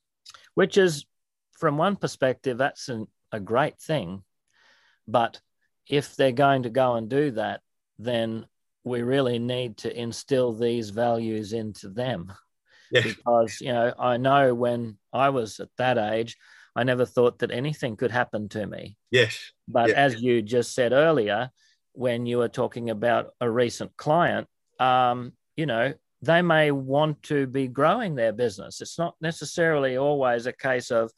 which 0.56 0.78
is, 0.78 1.06
from 1.54 1.78
one 1.78 1.96
perspective, 1.96 2.58
that's 2.58 2.90
an, 2.90 3.08
a 3.32 3.40
great 3.40 3.80
thing. 3.80 4.24
But 5.08 5.40
if 5.88 6.16
they're 6.16 6.32
going 6.32 6.64
to 6.64 6.70
go 6.70 6.96
and 6.96 7.10
do 7.10 7.32
that, 7.32 7.62
then 8.00 8.46
we 8.84 9.02
really 9.02 9.40
need 9.40 9.78
to 9.78 10.00
instill 10.02 10.54
these 10.54 10.90
values 10.90 11.54
into 11.54 11.90
them. 11.90 12.34
Yeah. 12.92 13.02
Because, 13.02 13.60
you 13.62 13.74
know, 13.74 13.94
I 13.98 14.18
know 14.18 14.54
when 14.54 14.98
I 15.12 15.30
was 15.30 15.60
at 15.60 15.70
that 15.78 15.98
age, 15.98 16.38
I 16.76 16.84
never 16.84 17.06
thought 17.06 17.40
that 17.40 17.52
anything 17.52 17.96
could 17.96 18.12
happen 18.12 18.50
to 18.50 18.66
me. 18.66 18.98
Yes. 19.12 19.52
But 19.68 19.92
as 19.92 20.22
you 20.22 20.42
just 20.42 20.74
said 20.74 20.92
earlier, 20.92 21.52
when 21.94 22.26
you 22.26 22.40
were 22.40 22.50
talking 22.50 22.90
about 22.90 23.32
a 23.40 23.50
recent 23.50 23.96
client, 23.96 24.48
um, 24.80 25.34
you 25.56 25.66
know, 25.66 25.94
they 26.22 26.42
may 26.42 26.72
want 26.72 27.22
to 27.24 27.46
be 27.48 27.68
growing 27.68 28.16
their 28.16 28.34
business. 28.34 28.82
It's 28.82 28.98
not 28.98 29.16
necessarily 29.22 29.98
always 29.98 30.46
a 30.46 30.54
case 30.54 30.90
of, 30.90 31.12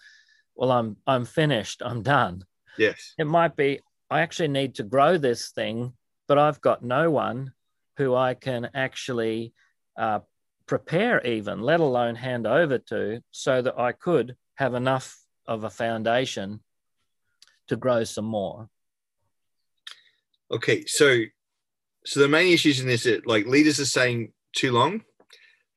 well, 0.55 0.71
I'm 0.71 0.97
I'm 1.05 1.25
finished, 1.25 1.81
I'm 1.85 2.01
done. 2.01 2.43
Yes. 2.77 3.13
It 3.17 3.27
might 3.27 3.55
be, 3.55 3.79
I 4.09 4.21
actually 4.21 4.49
need 4.49 4.75
to 4.75 4.83
grow 4.83 5.17
this 5.17 5.51
thing, 5.51 5.93
but 6.27 6.37
I've 6.37 6.59
got 6.59 6.83
no 6.83 7.11
one 7.11 7.53
who 7.97 8.13
I 8.13 8.33
can 8.33 8.69
actually 8.73 9.53
uh, 9.97 10.19
prepare, 10.65 11.21
even, 11.25 11.61
let 11.61 11.79
alone 11.79 12.15
hand 12.15 12.45
over 12.45 12.79
to, 12.79 13.21
so 13.31 13.61
that 13.61 13.79
I 13.79 13.93
could 13.93 14.35
have 14.55 14.73
enough 14.73 15.15
of 15.47 15.63
a 15.63 15.69
foundation 15.69 16.59
to 17.67 17.75
grow 17.75 18.03
some 18.03 18.25
more. 18.25 18.69
Okay, 20.51 20.85
so 20.85 21.21
so 22.05 22.19
the 22.19 22.27
main 22.27 22.53
issues 22.53 22.79
in 22.79 22.87
this 22.87 23.07
are 23.07 23.21
like 23.25 23.47
leaders 23.47 23.79
are 23.79 23.85
staying 23.85 24.31
too 24.55 24.71
long, 24.71 25.01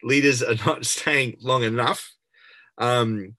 leaders 0.03 0.43
are 0.43 0.55
not 0.67 0.85
staying 0.85 1.37
long 1.41 1.63
enough, 1.63 2.13
um, 2.77 3.35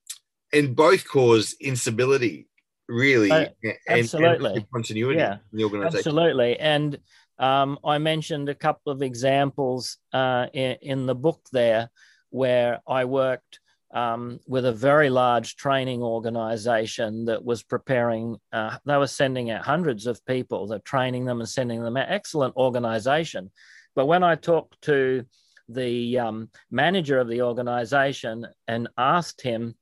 and 0.51 0.75
both 0.75 1.07
cause 1.07 1.55
instability 1.61 2.47
really 2.87 3.31
uh, 3.31 3.45
absolutely 3.87 4.55
and 4.55 4.71
continuity 4.71 5.19
yeah, 5.19 5.37
in 5.51 5.57
the 5.59 5.63
organization. 5.63 5.97
Absolutely, 5.97 6.59
and 6.59 6.97
um, 7.37 7.79
I 7.85 7.99
mentioned 7.99 8.49
a 8.49 8.55
couple 8.55 8.91
of 8.91 9.01
examples 9.01 9.97
uh, 10.11 10.47
in, 10.53 10.77
in, 10.81 11.05
the 11.05 11.15
book 11.15 11.39
there 11.53 11.89
where 12.31 12.81
I 12.85 13.05
worked 13.05 13.59
um, 13.91 14.39
with 14.47 14.65
a 14.65 14.71
very 14.71 15.09
large 15.09 15.55
training 15.55 16.03
organization 16.03 17.25
that 17.25 17.43
was 17.43 17.63
preparing, 17.63 18.37
uh, 18.53 18.77
they 18.85 18.97
were 18.97 19.07
sending 19.07 19.49
out 19.49 19.65
hundreds 19.65 20.05
of 20.05 20.23
people, 20.25 20.67
they're 20.67 20.79
training 20.79 21.25
them 21.25 21.39
and 21.39 21.49
sending 21.49 21.83
them 21.83 21.97
out. 21.97 22.09
Excellent 22.09 22.55
organization. 22.55 23.49
But 23.95 24.05
when 24.05 24.23
I 24.23 24.35
talked 24.35 24.81
to 24.83 25.25
the 25.67 26.19
um, 26.19 26.49
manager 26.69 27.19
of 27.19 27.27
the 27.27 27.41
organization 27.41 28.47
and 28.67 28.87
asked 28.97 29.41
him 29.41 29.75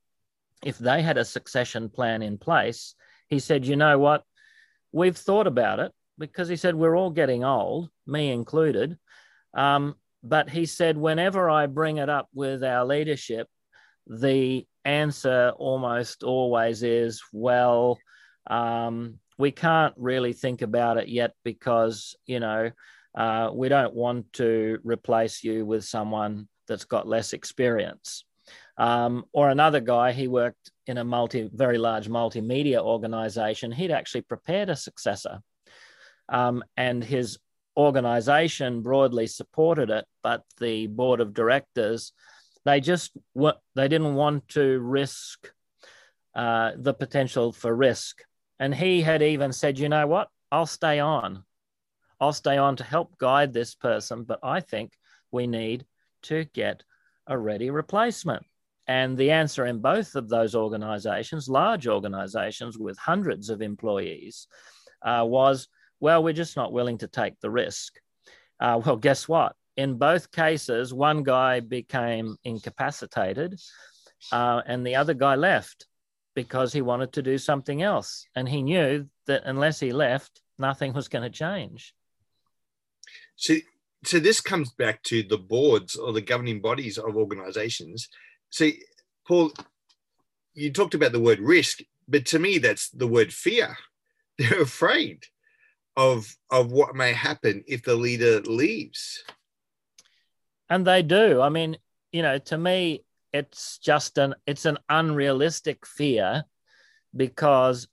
if 0.65 0.77
they 0.77 1.01
had 1.01 1.17
a 1.17 1.25
succession 1.25 1.89
plan 1.89 2.21
in 2.21 2.37
place, 2.37 2.95
he 3.29 3.39
said, 3.39 3.65
You 3.65 3.75
know 3.75 3.99
what? 3.99 4.23
We've 4.91 5.17
thought 5.17 5.47
about 5.47 5.79
it 5.79 5.91
because 6.17 6.47
he 6.47 6.55
said 6.55 6.75
we're 6.75 6.97
all 6.97 7.11
getting 7.11 7.43
old, 7.43 7.89
me 8.05 8.31
included. 8.31 8.97
Um, 9.53 9.95
but 10.23 10.49
he 10.49 10.65
said 10.65 10.97
whenever 10.97 11.49
I 11.49 11.67
bring 11.67 11.97
it 11.97 12.09
up 12.09 12.27
with 12.33 12.63
our 12.63 12.85
leadership, 12.85 13.47
the 14.07 14.65
answer 14.85 15.51
almost 15.57 16.23
always 16.23 16.83
is, 16.83 17.21
well, 17.31 17.99
um, 18.49 19.19
we 19.37 19.51
can't 19.51 19.93
really 19.97 20.33
think 20.33 20.61
about 20.61 20.97
it 20.97 21.09
yet 21.09 21.33
because 21.43 22.15
you 22.25 22.39
know 22.39 22.71
uh, 23.15 23.49
we 23.53 23.69
don't 23.69 23.93
want 23.93 24.31
to 24.33 24.79
replace 24.83 25.43
you 25.43 25.65
with 25.65 25.83
someone 25.83 26.47
that's 26.67 26.85
got 26.85 27.07
less 27.07 27.33
experience. 27.33 28.23
Um, 28.77 29.25
or 29.33 29.49
another 29.49 29.79
guy, 29.79 30.11
he 30.11 30.27
worked 30.27 30.71
in 30.85 30.97
a 30.97 31.03
multi, 31.03 31.49
very 31.51 31.77
large 31.77 32.07
multimedia 32.07 32.79
organization. 32.79 33.71
He'd 33.71 33.91
actually 33.91 34.21
prepared 34.21 34.69
a 34.69 34.75
successor 34.75 35.39
um, 36.29 36.63
and 36.75 37.03
his 37.03 37.37
organization 37.75 38.81
broadly 38.81 39.27
supported 39.27 39.89
it, 39.89 40.05
but 40.23 40.43
the 40.59 40.87
board 40.87 41.19
of 41.21 41.33
directors 41.33 42.13
they 42.67 42.79
just 42.79 43.11
they 43.75 43.87
didn't 43.87 44.15
want 44.15 44.47
to 44.49 44.79
risk 44.79 45.51
uh, 46.35 46.71
the 46.75 46.93
potential 46.93 47.51
for 47.51 47.75
risk. 47.75 48.21
And 48.59 48.73
he 48.73 49.01
had 49.01 49.21
even 49.21 49.53
said, 49.53 49.79
you 49.79 49.89
know 49.89 50.07
what, 50.07 50.29
I'll 50.51 50.65
stay 50.65 50.99
on. 50.99 51.43
I'll 52.19 52.33
stay 52.33 52.57
on 52.57 52.75
to 52.77 52.83
help 52.83 53.17
guide 53.17 53.53
this 53.53 53.75
person, 53.75 54.23
but 54.23 54.39
I 54.43 54.59
think 54.59 54.93
we 55.31 55.47
need 55.47 55.85
to 56.23 56.45
get 56.45 56.83
a 57.27 57.37
ready 57.37 57.69
replacement. 57.69 58.43
And 58.87 59.17
the 59.17 59.31
answer 59.31 59.65
in 59.65 59.79
both 59.79 60.15
of 60.15 60.29
those 60.29 60.55
organizations, 60.55 61.49
large 61.49 61.87
organizations 61.87 62.77
with 62.77 62.97
hundreds 62.97 63.49
of 63.49 63.61
employees, 63.61 64.47
uh, 65.01 65.23
was 65.25 65.67
well, 65.99 66.23
we're 66.23 66.33
just 66.33 66.55
not 66.55 66.71
willing 66.71 66.99
to 66.99 67.07
take 67.07 67.39
the 67.39 67.49
risk. 67.49 67.99
Uh, 68.59 68.79
well, 68.85 68.97
guess 68.97 69.27
what? 69.27 69.55
In 69.77 69.97
both 69.97 70.31
cases, 70.31 70.93
one 70.93 71.23
guy 71.23 71.59
became 71.59 72.35
incapacitated 72.43 73.59
uh, 74.31 74.61
and 74.65 74.85
the 74.85 74.95
other 74.95 75.13
guy 75.13 75.35
left 75.35 75.85
because 76.35 76.73
he 76.73 76.81
wanted 76.81 77.13
to 77.13 77.21
do 77.21 77.37
something 77.37 77.81
else. 77.81 78.25
And 78.35 78.49
he 78.49 78.61
knew 78.61 79.07
that 79.27 79.43
unless 79.45 79.79
he 79.79 79.91
left, 79.91 80.41
nothing 80.57 80.93
was 80.93 81.07
going 81.07 81.23
to 81.23 81.29
change. 81.29 81.93
So, 83.35 83.55
so 84.03 84.19
this 84.19 84.41
comes 84.41 84.71
back 84.71 85.03
to 85.03 85.23
the 85.23 85.37
boards 85.37 85.95
or 85.95 86.11
the 86.11 86.21
governing 86.21 86.61
bodies 86.61 86.97
of 86.97 87.15
organizations. 87.15 88.09
See, 88.49 88.81
Paul, 89.27 89.51
you 90.53 90.71
talked 90.71 90.95
about 90.95 91.11
the 91.11 91.19
word 91.19 91.39
risk, 91.39 91.79
but 92.07 92.25
to 92.27 92.39
me, 92.39 92.57
that's 92.57 92.89
the 92.89 93.07
word 93.07 93.31
fear. 93.31 93.77
They're 94.37 94.61
afraid 94.61 95.23
of 95.95 96.35
of 96.51 96.71
what 96.71 96.95
may 96.95 97.11
happen 97.11 97.63
if 97.67 97.81
the 97.81 97.95
leader 97.95 98.39
leaves 98.41 99.23
and 100.69 100.85
they 100.85 101.01
do. 101.01 101.41
I 101.41 101.49
mean 101.49 101.77
you 102.11 102.21
know 102.21 102.37
to 102.37 102.57
me 102.57 103.03
it's 103.33 103.77
just 103.79 104.17
an 104.17 104.35
it's 104.45 104.65
an 104.65 104.77
unrealistic 104.89 105.85
fear 105.85 106.43
because 107.15 107.87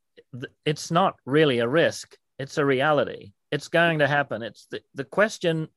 it's 0.65 0.91
not 0.91 1.17
really 1.25 1.61
a 1.61 1.69
risk. 1.69 2.17
It's 2.39 2.59
a 2.59 2.65
reality. 2.65 3.33
It's 3.53 3.69
going 3.69 4.01
to 4.01 4.09
happen. 4.09 4.43
It's 4.43 4.67
the, 4.67 4.81
the 4.95 5.05
question 5.05 5.69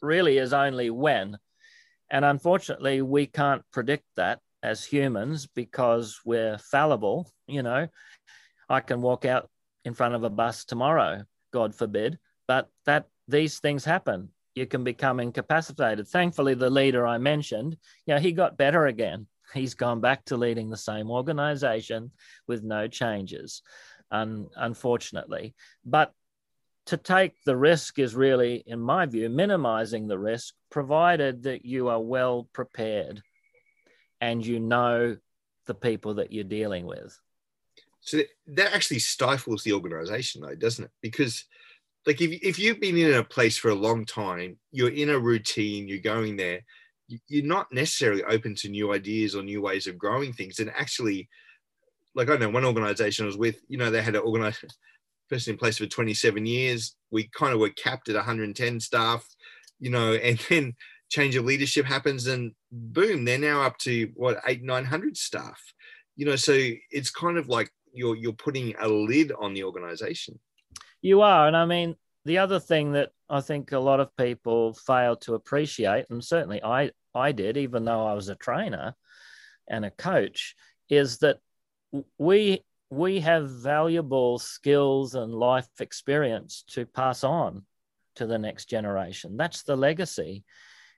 really 0.00 0.38
is 0.38 0.52
only 0.52 0.90
when. 0.90 1.36
And 2.10 2.24
unfortunately 2.24 3.02
we 3.02 3.26
can't 3.26 3.62
predict 3.72 4.04
that 4.16 4.40
as 4.62 4.84
humans 4.84 5.46
because 5.46 6.20
we're 6.24 6.58
fallible 6.58 7.30
you 7.46 7.62
know. 7.62 7.88
I 8.68 8.80
can 8.80 9.02
walk 9.02 9.24
out 9.24 9.50
in 9.84 9.92
front 9.92 10.14
of 10.14 10.24
a 10.24 10.30
bus 10.30 10.64
tomorrow 10.64 11.24
God 11.54 11.72
forbid, 11.72 12.18
but 12.48 12.68
that 12.84 13.06
these 13.28 13.60
things 13.60 13.84
happen. 13.84 14.30
You 14.54 14.66
can 14.66 14.84
become 14.84 15.20
incapacitated. 15.20 16.06
Thankfully, 16.08 16.54
the 16.54 16.70
leader 16.70 17.06
I 17.06 17.18
mentioned, 17.18 17.76
you 18.06 18.14
know, 18.14 18.20
he 18.20 18.32
got 18.32 18.56
better 18.56 18.86
again. 18.86 19.26
He's 19.54 19.74
gone 19.74 20.00
back 20.00 20.24
to 20.26 20.36
leading 20.36 20.70
the 20.70 20.76
same 20.76 21.10
organization 21.10 22.12
with 22.46 22.62
no 22.62 22.88
changes, 22.88 23.62
un- 24.10 24.48
unfortunately. 24.56 25.54
But 25.84 26.12
to 26.86 26.96
take 26.96 27.32
the 27.44 27.56
risk 27.56 27.98
is 27.98 28.14
really, 28.14 28.62
in 28.66 28.78
my 28.80 29.06
view, 29.06 29.28
minimizing 29.28 30.06
the 30.06 30.18
risk, 30.18 30.54
provided 30.70 31.44
that 31.44 31.64
you 31.64 31.88
are 31.88 32.00
well 32.00 32.48
prepared 32.52 33.22
and 34.20 34.44
you 34.44 34.60
know 34.60 35.16
the 35.66 35.74
people 35.74 36.14
that 36.14 36.32
you're 36.32 36.44
dealing 36.44 36.86
with. 36.86 37.18
So 38.00 38.20
that 38.48 38.74
actually 38.74 38.98
stifles 38.98 39.62
the 39.62 39.72
organization, 39.72 40.42
though, 40.42 40.54
doesn't 40.54 40.84
it? 40.84 40.90
Because, 41.00 41.44
like, 42.06 42.20
if, 42.20 42.30
if 42.42 42.58
you've 42.58 42.80
been 42.80 42.96
in 42.96 43.14
a 43.14 43.24
place 43.24 43.56
for 43.56 43.70
a 43.70 43.74
long 43.74 44.04
time, 44.04 44.58
you're 44.72 44.90
in 44.90 45.10
a 45.10 45.18
routine, 45.18 45.88
you're 45.88 45.98
going 45.98 46.36
there, 46.36 46.60
you're 47.28 47.44
not 47.44 47.72
necessarily 47.72 48.22
open 48.24 48.54
to 48.56 48.68
new 48.68 48.92
ideas 48.92 49.34
or 49.34 49.42
new 49.42 49.62
ways 49.62 49.86
of 49.86 49.98
growing 49.98 50.32
things. 50.32 50.58
And 50.58 50.70
actually, 50.70 51.28
like, 52.14 52.30
I 52.30 52.36
know 52.36 52.50
one 52.50 52.64
organization 52.64 53.24
I 53.24 53.26
was 53.26 53.36
with, 53.36 53.56
you 53.68 53.78
know, 53.78 53.90
they 53.90 54.02
had 54.02 54.16
an 54.16 54.22
organization 54.22 54.68
person 55.30 55.52
in 55.52 55.58
place 55.58 55.78
for 55.78 55.86
27 55.86 56.44
years. 56.44 56.96
We 57.10 57.28
kind 57.28 57.52
of 57.52 57.60
were 57.60 57.70
capped 57.70 58.08
at 58.08 58.16
110 58.16 58.80
staff, 58.80 59.26
you 59.80 59.90
know, 59.90 60.12
and 60.22 60.38
then 60.48 60.74
change 61.10 61.36
of 61.36 61.44
leadership 61.44 61.86
happens 61.86 62.26
and 62.26 62.52
boom, 62.72 63.24
they're 63.24 63.38
now 63.38 63.62
up 63.62 63.78
to 63.78 64.10
what, 64.14 64.40
eight, 64.46 64.62
900 64.62 65.16
staff. 65.16 65.60
You 66.16 66.26
know, 66.26 66.36
so 66.36 66.52
it's 66.90 67.10
kind 67.10 67.38
of 67.38 67.48
like 67.48 67.70
you're 67.92 68.16
you're 68.16 68.32
putting 68.32 68.74
a 68.78 68.88
lid 68.88 69.32
on 69.38 69.54
the 69.54 69.64
organization. 69.64 70.38
You 71.04 71.20
are, 71.20 71.46
and 71.46 71.54
I 71.54 71.66
mean 71.66 71.96
the 72.24 72.38
other 72.38 72.58
thing 72.58 72.92
that 72.92 73.10
I 73.28 73.42
think 73.42 73.72
a 73.72 73.78
lot 73.78 74.00
of 74.00 74.16
people 74.16 74.72
fail 74.72 75.16
to 75.16 75.34
appreciate, 75.34 76.06
and 76.08 76.24
certainly 76.24 76.64
I 76.64 76.92
I 77.14 77.32
did, 77.32 77.58
even 77.58 77.84
though 77.84 78.06
I 78.06 78.14
was 78.14 78.30
a 78.30 78.34
trainer 78.34 78.94
and 79.68 79.84
a 79.84 79.90
coach, 79.90 80.54
is 80.88 81.18
that 81.18 81.40
we 82.16 82.64
we 82.88 83.20
have 83.20 83.50
valuable 83.50 84.38
skills 84.38 85.14
and 85.14 85.34
life 85.34 85.68
experience 85.78 86.64
to 86.68 86.86
pass 86.86 87.22
on 87.22 87.66
to 88.16 88.24
the 88.26 88.38
next 88.38 88.70
generation. 88.70 89.36
That's 89.36 89.62
the 89.62 89.76
legacy. 89.76 90.42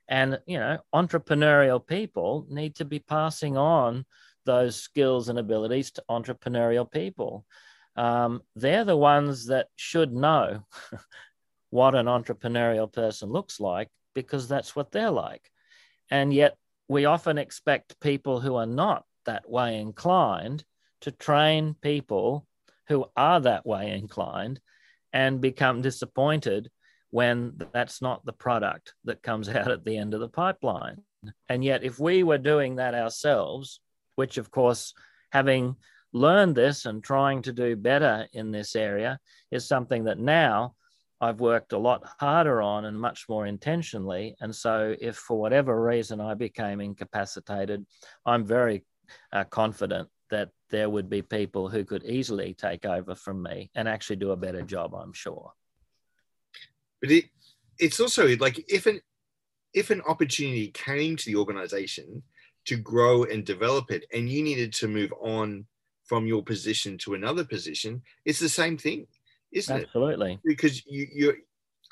And 0.07 0.39
you 0.47 0.57
know, 0.57 0.77
entrepreneurial 0.95 1.85
people 1.85 2.47
need 2.49 2.75
to 2.75 2.85
be 2.85 2.99
passing 2.99 3.57
on 3.57 4.05
those 4.45 4.77
skills 4.77 5.27
and 5.27 5.37
abilities 5.37 5.91
to 5.91 6.03
entrepreneurial 6.09 6.89
people. 6.89 7.45
Um, 7.97 8.41
they're 8.55 8.85
the 8.85 8.95
ones 8.95 9.47
that 9.47 9.67
should 9.75 10.13
know 10.13 10.63
what 11.71 11.95
an 11.95 12.05
entrepreneurial 12.05 12.91
person 12.91 13.29
looks 13.29 13.59
like 13.59 13.89
because 14.13 14.47
that's 14.47 14.75
what 14.75 14.91
they're 14.91 15.11
like. 15.11 15.51
And 16.09 16.33
yet, 16.33 16.55
we 16.87 17.05
often 17.05 17.37
expect 17.37 17.99
people 17.99 18.39
who 18.39 18.55
are 18.55 18.65
not 18.65 19.03
that 19.25 19.49
way 19.49 19.79
inclined 19.79 20.63
to 21.01 21.11
train 21.11 21.75
people 21.81 22.47
who 22.87 23.05
are 23.15 23.41
that 23.41 23.65
way 23.65 23.91
inclined 23.91 24.61
and 25.11 25.41
become 25.41 25.81
disappointed 25.81 26.69
when 27.09 27.59
that's 27.73 28.01
not 28.01 28.25
the 28.25 28.33
product 28.33 28.93
that 29.03 29.23
comes 29.23 29.49
out 29.57 29.69
at 29.69 29.83
the 29.83 29.97
end 29.97 30.13
of 30.13 30.19
the 30.19 30.29
pipeline. 30.29 31.01
And 31.49 31.63
yet, 31.63 31.83
if 31.83 31.99
we 31.99 32.23
were 32.23 32.37
doing 32.37 32.75
that 32.75 32.93
ourselves, 32.93 33.79
which 34.15 34.37
of 34.37 34.51
course, 34.51 34.93
having 35.31 35.75
learned 36.13 36.55
this 36.55 36.85
and 36.85 37.03
trying 37.03 37.41
to 37.43 37.53
do 37.53 37.75
better 37.75 38.27
in 38.33 38.51
this 38.51 38.75
area 38.75 39.19
is 39.51 39.67
something 39.67 40.05
that 40.05 40.19
now 40.19 40.75
I've 41.19 41.39
worked 41.39 41.73
a 41.73 41.77
lot 41.77 42.07
harder 42.19 42.61
on 42.61 42.85
and 42.85 42.99
much 42.99 43.25
more 43.27 43.47
intentionally. 43.47 44.35
And 44.39 44.55
so, 44.55 44.95
if 45.01 45.15
for 45.15 45.39
whatever 45.39 45.81
reason 45.81 46.21
I 46.21 46.35
became 46.35 46.79
incapacitated, 46.79 47.85
I'm 48.25 48.45
very 48.45 48.83
uh, 49.33 49.45
confident 49.45 50.09
that 50.29 50.49
there 50.69 50.89
would 50.89 51.09
be 51.09 51.21
people 51.21 51.69
who 51.69 51.85
could 51.85 52.03
easily 52.03 52.53
take 52.53 52.85
over 52.85 53.15
from 53.15 53.41
me 53.41 53.71
and 53.75 53.87
actually 53.87 54.17
do 54.17 54.31
a 54.31 54.37
better 54.37 54.61
job, 54.61 54.93
I'm 54.93 55.13
sure. 55.13 55.53
But 57.01 57.11
it, 57.11 57.25
it's 57.79 57.99
also 57.99 58.35
like 58.37 58.63
if 58.69 58.85
an 58.85 59.01
if 59.73 59.89
an 59.89 60.01
opportunity 60.07 60.69
came 60.69 61.15
to 61.15 61.25
the 61.25 61.35
organization 61.35 62.23
to 62.65 62.75
grow 62.75 63.23
and 63.23 63.45
develop 63.45 63.91
it, 63.91 64.05
and 64.13 64.29
you 64.29 64.43
needed 64.43 64.73
to 64.73 64.87
move 64.87 65.13
on 65.19 65.65
from 66.07 66.25
your 66.25 66.43
position 66.43 66.97
to 66.99 67.13
another 67.13 67.45
position, 67.45 68.01
it's 68.25 68.39
the 68.39 68.49
same 68.49 68.77
thing, 68.77 69.07
isn't 69.51 69.75
Absolutely. 69.75 69.81
it? 69.81 69.85
Absolutely. 69.85 70.39
Because 70.43 70.85
you 70.85 71.07
you 71.13 71.33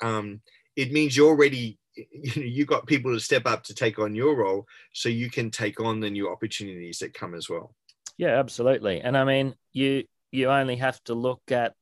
um 0.02 0.40
it 0.76 0.92
means 0.92 1.16
you're 1.16 1.28
already 1.28 1.78
you 1.94 2.32
know 2.36 2.46
you've 2.46 2.68
got 2.68 2.86
people 2.86 3.12
to 3.12 3.20
step 3.20 3.46
up 3.46 3.64
to 3.64 3.74
take 3.74 3.98
on 3.98 4.14
your 4.14 4.36
role 4.36 4.66
so 4.92 5.08
you 5.08 5.30
can 5.30 5.50
take 5.50 5.80
on 5.80 6.00
the 6.00 6.10
new 6.10 6.30
opportunities 6.30 6.98
that 6.98 7.14
come 7.14 7.34
as 7.34 7.48
well 7.48 7.74
yeah 8.18 8.38
absolutely 8.38 9.00
and 9.00 9.16
i 9.16 9.24
mean 9.24 9.54
you 9.72 10.04
you 10.30 10.50
only 10.50 10.76
have 10.76 11.02
to 11.04 11.14
look 11.14 11.40
at 11.50 11.74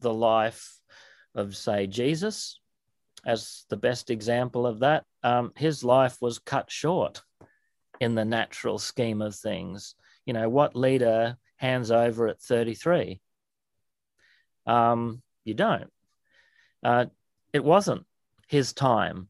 the 0.00 0.12
life 0.12 0.78
of 1.34 1.56
say 1.56 1.86
jesus 1.86 2.60
as 3.24 3.64
the 3.70 3.76
best 3.76 4.10
example 4.10 4.66
of 4.66 4.80
that 4.80 5.04
um, 5.22 5.52
his 5.56 5.84
life 5.84 6.18
was 6.20 6.40
cut 6.40 6.70
short 6.70 7.22
in 8.00 8.14
the 8.14 8.24
natural 8.24 8.78
scheme 8.78 9.22
of 9.22 9.34
things 9.34 9.94
you 10.26 10.32
know 10.32 10.48
what 10.48 10.76
leader 10.76 11.36
hands 11.62 11.90
over 11.90 12.28
at 12.28 12.40
33 12.40 13.20
um, 14.66 15.22
you 15.44 15.54
don't 15.54 15.90
uh, 16.82 17.06
it 17.52 17.64
wasn't 17.64 18.04
his 18.48 18.72
time 18.72 19.28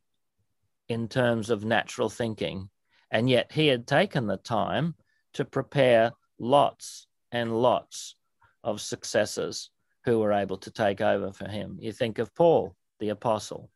in 0.89 1.09
terms 1.09 1.51
of 1.51 1.65
natural 1.65 2.09
thinking. 2.09 2.69
And 3.11 3.29
yet 3.29 3.53
he 3.53 3.67
had 3.67 3.87
taken 3.87 4.27
the 4.27 4.37
time 4.37 4.95
to 5.35 5.45
prepare 5.45 6.13
lots 6.39 7.07
and 7.31 7.57
lots 7.57 8.17
of 8.65 8.81
successors 8.81 9.71
who 10.05 10.19
were 10.19 10.33
able 10.33 10.59
to 10.59 10.71
take 10.71 11.01
over 11.01 11.33
for 11.33 11.49
him. 11.49 11.79
You 11.81 11.93
think 11.93 12.19
of 12.19 12.35
Paul, 12.35 12.75
the 13.01 13.11
apostle. 13.11 13.71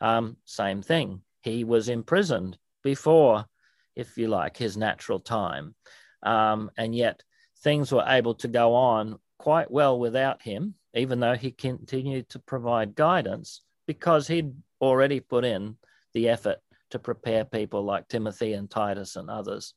Um, 0.00 0.36
same 0.44 0.82
thing. 0.82 1.22
He 1.42 1.64
was 1.64 1.88
imprisoned 1.88 2.58
before, 2.82 3.46
if 3.94 4.16
you 4.18 4.28
like, 4.28 4.56
his 4.56 4.76
natural 4.76 5.20
time. 5.20 5.74
Um, 6.22 6.70
and 6.76 6.94
yet 6.94 7.22
things 7.62 7.92
were 7.92 8.04
able 8.06 8.34
to 8.34 8.48
go 8.48 8.74
on 8.74 9.18
quite 9.38 9.70
well 9.70 9.98
without 9.98 10.42
him, 10.42 10.74
even 10.94 11.20
though 11.20 11.34
he 11.34 11.50
continued 11.50 12.28
to 12.30 12.38
provide 12.38 12.94
guidance 12.94 13.62
because 13.86 14.26
he'd 14.26 14.52
already 14.80 15.20
put 15.20 15.44
in 15.44 15.76
the 16.14 16.28
effort 16.28 16.58
to 16.90 16.98
prepare 16.98 17.44
people 17.44 17.82
like 17.82 18.08
Timothy 18.08 18.52
and 18.52 18.70
Titus 18.70 19.16
and 19.16 19.30
others 19.30 19.74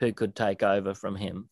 who 0.00 0.12
could 0.12 0.34
take 0.34 0.62
over 0.62 0.94
from 0.94 1.16
him. 1.16 1.48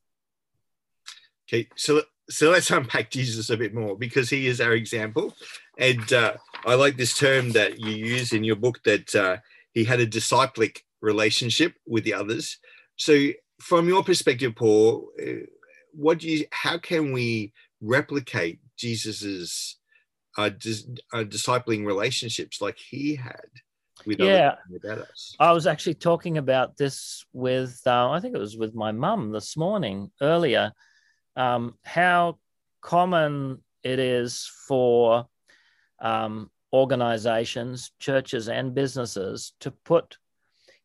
Okay, 1.48 1.68
so 1.76 2.02
so 2.28 2.50
let's 2.50 2.70
unpack 2.78 3.10
Jesus 3.10 3.50
a 3.50 3.56
bit 3.56 3.74
more 3.74 3.96
because 3.96 4.28
he 4.30 4.46
is 4.46 4.60
our 4.60 4.72
example, 4.72 5.34
and 5.78 6.12
uh, 6.12 6.34
I 6.66 6.74
like 6.74 6.96
this 6.96 7.16
term 7.16 7.52
that 7.52 7.78
you 7.78 7.90
use 7.90 8.32
in 8.32 8.44
your 8.44 8.56
book 8.56 8.82
that 8.84 9.14
uh, 9.14 9.36
he 9.72 9.84
had 9.84 10.00
a 10.00 10.06
disciplic 10.06 10.84
relationship 11.00 11.74
with 11.86 12.04
the 12.04 12.14
others. 12.14 12.58
So, 12.96 13.28
from 13.60 13.88
your 13.88 14.02
perspective, 14.02 14.54
Paul, 14.56 15.08
uh, 15.20 15.46
what 15.98 16.20
do 16.20 16.28
you? 16.28 16.46
How 16.52 16.78
can 16.78 17.12
we 17.12 17.52
replicate 17.80 18.60
Jesus's 18.76 19.76
uh, 20.36 20.50
dis, 20.50 20.86
uh, 21.12 21.24
discipling 21.24 21.84
relationships 21.84 22.60
like 22.60 22.78
he 22.78 23.16
had? 23.16 23.48
with 24.06 24.20
yeah, 24.20 24.54
I 25.40 25.52
was 25.52 25.66
actually 25.66 25.94
talking 25.94 26.38
about 26.38 26.76
this 26.76 27.24
with, 27.32 27.80
uh, 27.86 28.10
I 28.10 28.20
think 28.20 28.34
it 28.34 28.40
was 28.40 28.56
with 28.56 28.74
my 28.74 28.92
mum 28.92 29.32
this 29.32 29.56
morning 29.56 30.10
earlier, 30.20 30.72
um, 31.36 31.74
how 31.84 32.38
common 32.80 33.62
it 33.82 33.98
is 33.98 34.50
for 34.66 35.26
um, 36.00 36.50
organizations, 36.72 37.90
churches, 37.98 38.48
and 38.48 38.74
businesses 38.74 39.52
to 39.60 39.70
put, 39.70 40.18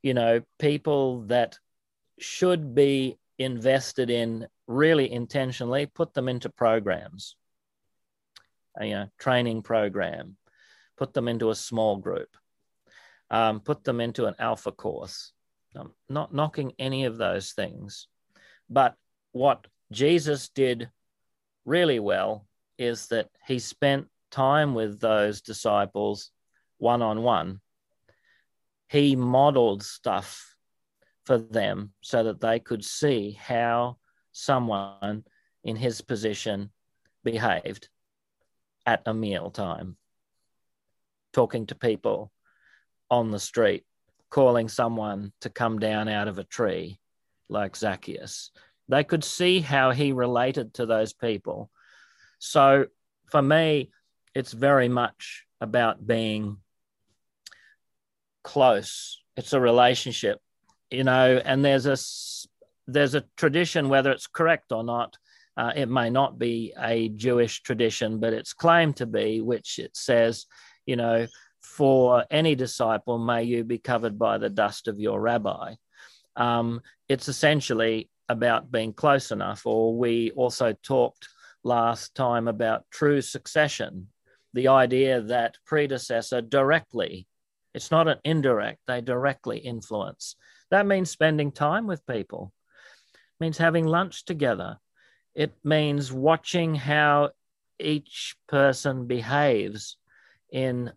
you 0.02 0.14
know, 0.14 0.42
people 0.60 1.22
that 1.28 1.58
should 2.20 2.74
be 2.74 3.18
invested 3.38 4.10
in 4.10 4.48
really 4.68 5.12
intentionally, 5.12 5.86
put 5.86 6.14
them 6.14 6.28
into 6.30 6.50
programs, 6.50 7.36
a, 8.80 8.86
you 8.86 8.94
know, 8.94 9.08
training 9.20 9.62
program, 9.62 10.38
put 10.98 11.14
them 11.14 11.28
into 11.28 11.50
a 11.50 11.56
small 11.56 11.98
group 11.98 12.30
um, 13.34 13.62
put 13.62 13.84
them 13.84 14.00
into 14.00 14.28
an 14.28 14.36
alpha 14.38 14.72
course. 14.72 15.34
I'm 15.76 15.92
not 16.08 16.36
knocking 16.36 16.74
any 16.78 17.06
of 17.06 17.18
those 17.18 17.54
things. 17.54 18.08
But 18.70 18.96
what 19.32 19.66
Jesus 19.92 20.50
did 20.50 20.90
really 21.66 22.00
well 22.00 22.46
is 22.78 23.08
that 23.08 23.30
he 23.48 23.58
spent 23.58 24.08
time 24.30 24.76
with 24.76 25.00
those 25.00 25.42
disciples 25.42 26.30
one 26.78 27.02
on 27.02 27.24
one. 27.24 27.60
He 28.88 29.16
modeled 29.16 29.82
stuff 29.82 30.53
for 31.26 31.38
them 31.38 31.94
so 32.02 32.24
that 32.24 32.42
they 32.42 32.60
could 32.60 32.84
see 32.84 33.38
how 33.40 33.98
someone 34.32 35.24
in 35.64 35.76
his 35.76 36.02
position 36.02 36.72
behaved 37.24 37.88
at 38.86 39.02
a 39.06 39.14
meal 39.14 39.50
time, 39.50 39.96
talking 41.32 41.66
to 41.68 41.76
people 41.76 42.32
on 43.10 43.32
the 43.32 43.40
street 43.40 43.86
calling 44.34 44.68
someone 44.68 45.32
to 45.42 45.50
come 45.50 45.78
down 45.78 46.08
out 46.08 46.28
of 46.28 46.40
a 46.40 46.44
tree 46.44 47.00
like 47.50 47.76
Zacchaeus. 47.76 48.50
They 48.90 49.04
could 49.04 49.24
see 49.24 49.60
how 49.60 49.92
he 49.92 50.12
related 50.12 50.74
to 50.74 50.88
those 50.88 51.14
people. 51.14 51.70
So 52.40 52.88
for 53.30 53.44
me, 53.44 53.92
it's 54.34 54.52
very 54.52 54.90
much 54.90 55.46
about 55.62 56.06
being 56.06 56.58
close. 58.44 59.22
It's 59.38 59.54
a 59.54 59.62
relationship, 59.62 60.40
you 60.94 61.04
know, 61.04 61.42
and 61.44 61.66
there's 61.66 61.86
a 61.86 61.98
there's 62.88 63.16
a 63.16 63.26
tradition, 63.38 63.90
whether 63.90 64.12
it's 64.12 64.28
correct 64.28 64.72
or 64.72 64.84
not. 64.84 65.18
Uh, 65.56 65.72
it 65.76 65.88
may 65.88 66.10
not 66.10 66.40
be 66.40 66.74
a 66.80 67.10
Jewish 67.10 67.62
tradition, 67.62 68.20
but 68.20 68.34
it's 68.34 68.54
claimed 68.54 68.98
to 68.98 69.06
be, 69.06 69.42
which 69.42 69.80
it 69.80 69.96
says, 69.96 70.46
you 70.86 70.96
know, 70.96 71.28
for 71.62 72.26
any 72.32 72.56
disciple, 72.56 73.18
may 73.20 73.44
you 73.44 73.64
be 73.64 73.78
covered 73.78 74.18
by 74.18 74.38
the 74.38 74.50
dust 74.50 74.88
of 74.88 75.00
your 75.00 75.22
rabbi. 75.22 75.76
Um, 76.36 76.82
it's 77.08 77.28
essentially 77.28 78.10
about 78.30 78.72
being 78.72 78.94
close 78.94 79.32
enough, 79.32 79.66
or 79.66 79.96
we 79.96 80.32
also 80.32 80.74
talked 80.84 81.28
last 81.64 82.16
time 82.16 82.48
about 82.48 82.90
true 82.92 83.22
succession, 83.22 84.08
the 84.54 84.68
idea 84.68 85.22
that 85.22 85.58
predecessor 85.66 86.42
directly, 86.42 87.28
it's 87.74 87.92
not 87.92 88.08
an 88.08 88.18
indirect, 88.24 88.80
they 88.88 89.02
directly 89.02 89.60
influence. 89.60 90.36
That 90.74 90.88
means 90.88 91.12
spending 91.12 91.52
time 91.52 91.86
with 91.86 92.08
people, 92.08 92.52
it 93.14 93.44
means 93.44 93.60
having 93.60 93.86
lunch 93.86 94.26
together. 94.26 94.80
It 95.36 95.54
means 95.64 96.12
watching 96.12 96.74
how 96.74 97.30
each 97.80 98.36
person 98.48 99.06
behaves 99.06 99.98
in 100.52 100.92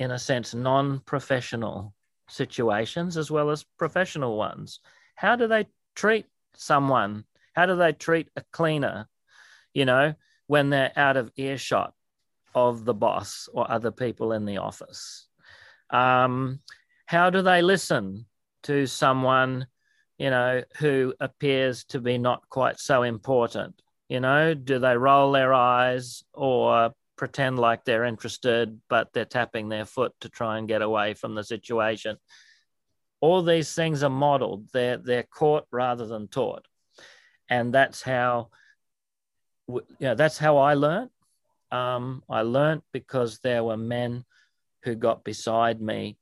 in 0.00 0.10
a 0.10 0.18
sense, 0.18 0.52
non 0.52 0.98
professional 0.98 1.94
situations 2.28 3.16
as 3.16 3.30
well 3.30 3.50
as 3.50 3.64
professional 3.78 4.36
ones. 4.36 4.80
How 5.14 5.36
do 5.36 5.46
they 5.46 5.68
treat 5.94 6.26
someone? 6.56 7.22
How 7.54 7.66
do 7.66 7.76
they 7.76 7.92
treat 7.92 8.30
a 8.34 8.42
cleaner, 8.50 9.08
you 9.72 9.84
know, 9.84 10.14
when 10.48 10.70
they're 10.70 10.92
out 10.96 11.16
of 11.16 11.30
earshot 11.36 11.94
of 12.52 12.84
the 12.84 12.94
boss 12.94 13.48
or 13.52 13.70
other 13.70 13.92
people 13.92 14.32
in 14.32 14.44
the 14.44 14.56
office? 14.56 15.28
Um, 15.88 16.62
how 17.06 17.30
do 17.30 17.42
they 17.42 17.62
listen 17.62 18.26
to 18.64 18.86
someone, 18.86 19.66
you 20.18 20.30
know, 20.30 20.62
who 20.78 21.14
appears 21.20 21.84
to 21.84 22.00
be 22.00 22.18
not 22.18 22.48
quite 22.48 22.78
so 22.78 23.02
important? 23.02 23.80
You 24.08 24.20
know, 24.20 24.54
do 24.54 24.78
they 24.78 24.96
roll 24.96 25.32
their 25.32 25.54
eyes 25.54 26.24
or 26.34 26.92
pretend 27.16 27.58
like 27.58 27.84
they're 27.84 28.04
interested, 28.04 28.80
but 28.88 29.12
they're 29.12 29.24
tapping 29.24 29.68
their 29.68 29.84
foot 29.84 30.12
to 30.20 30.28
try 30.28 30.58
and 30.58 30.68
get 30.68 30.82
away 30.82 31.14
from 31.14 31.34
the 31.34 31.44
situation? 31.44 32.16
All 33.20 33.42
these 33.42 33.74
things 33.74 34.02
are 34.02 34.10
modeled, 34.10 34.68
they're, 34.72 34.96
they're 34.96 35.24
caught 35.24 35.66
rather 35.70 36.06
than 36.06 36.28
taught. 36.28 36.66
And 37.48 37.74
that's 37.74 38.02
how, 38.02 38.48
you 39.68 39.82
know, 40.00 40.14
that's 40.14 40.38
how 40.38 40.56
I 40.56 40.74
learned. 40.74 41.10
Um, 41.70 42.22
I 42.28 42.42
learned 42.42 42.82
because 42.92 43.38
there 43.40 43.62
were 43.62 43.76
men 43.76 44.24
who 44.82 44.94
got 44.94 45.24
beside 45.24 45.80
me 45.80 46.16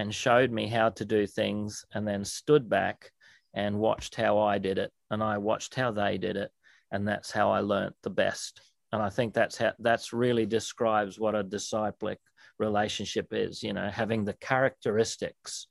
and 0.00 0.14
showed 0.14 0.50
me 0.50 0.66
how 0.66 0.88
to 0.88 1.04
do 1.04 1.26
things 1.26 1.84
and 1.92 2.08
then 2.08 2.24
stood 2.24 2.70
back 2.70 3.12
and 3.52 3.78
watched 3.78 4.14
how 4.14 4.38
I 4.38 4.56
did 4.56 4.78
it 4.78 4.90
and 5.10 5.22
I 5.22 5.36
watched 5.36 5.74
how 5.74 5.90
they 5.92 6.16
did 6.16 6.38
it. 6.38 6.50
And 6.90 7.06
that's 7.06 7.30
how 7.30 7.50
I 7.50 7.60
learnt 7.60 7.94
the 8.02 8.08
best. 8.08 8.62
And 8.92 9.02
I 9.02 9.10
think 9.10 9.34
that's 9.34 9.58
how 9.58 9.72
that's 9.78 10.14
really 10.14 10.46
describes 10.46 11.20
what 11.20 11.34
a 11.34 11.42
disciplic 11.42 12.18
relationship 12.58 13.28
is 13.32 13.62
you 13.62 13.74
know 13.74 13.90
having 13.90 14.24
the 14.24 14.32
characteristics 14.34 15.66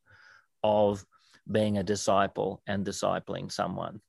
of 0.63 1.03
being 1.51 1.79
a 1.79 1.83
disciple 1.83 2.61
and 2.67 2.85
discipling 2.85 3.51
someone. 3.51 3.99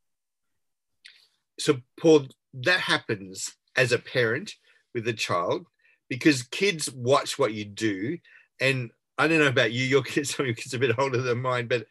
So 1.58 1.78
paul 1.98 2.26
that 2.52 2.80
happens 2.80 3.54
as 3.74 3.90
a 3.90 3.98
parent 3.98 4.52
with 4.94 5.08
a 5.08 5.14
child 5.14 5.66
because 6.10 6.42
kids 6.42 6.92
watch 6.92 7.38
what 7.38 7.54
you 7.54 7.64
do 7.64 8.18
and 8.60 8.90
I 9.20 9.28
don't 9.28 9.38
know 9.38 9.46
about 9.46 9.72
you, 9.72 9.84
your 9.84 10.02
kids, 10.02 10.30
some 10.34 10.44
of 10.44 10.46
your 10.46 10.56
kids 10.56 10.72
are 10.72 10.78
a 10.78 10.80
bit 10.80 10.98
older 10.98 11.20
than 11.20 11.42
mine, 11.42 11.68
but 11.68 11.86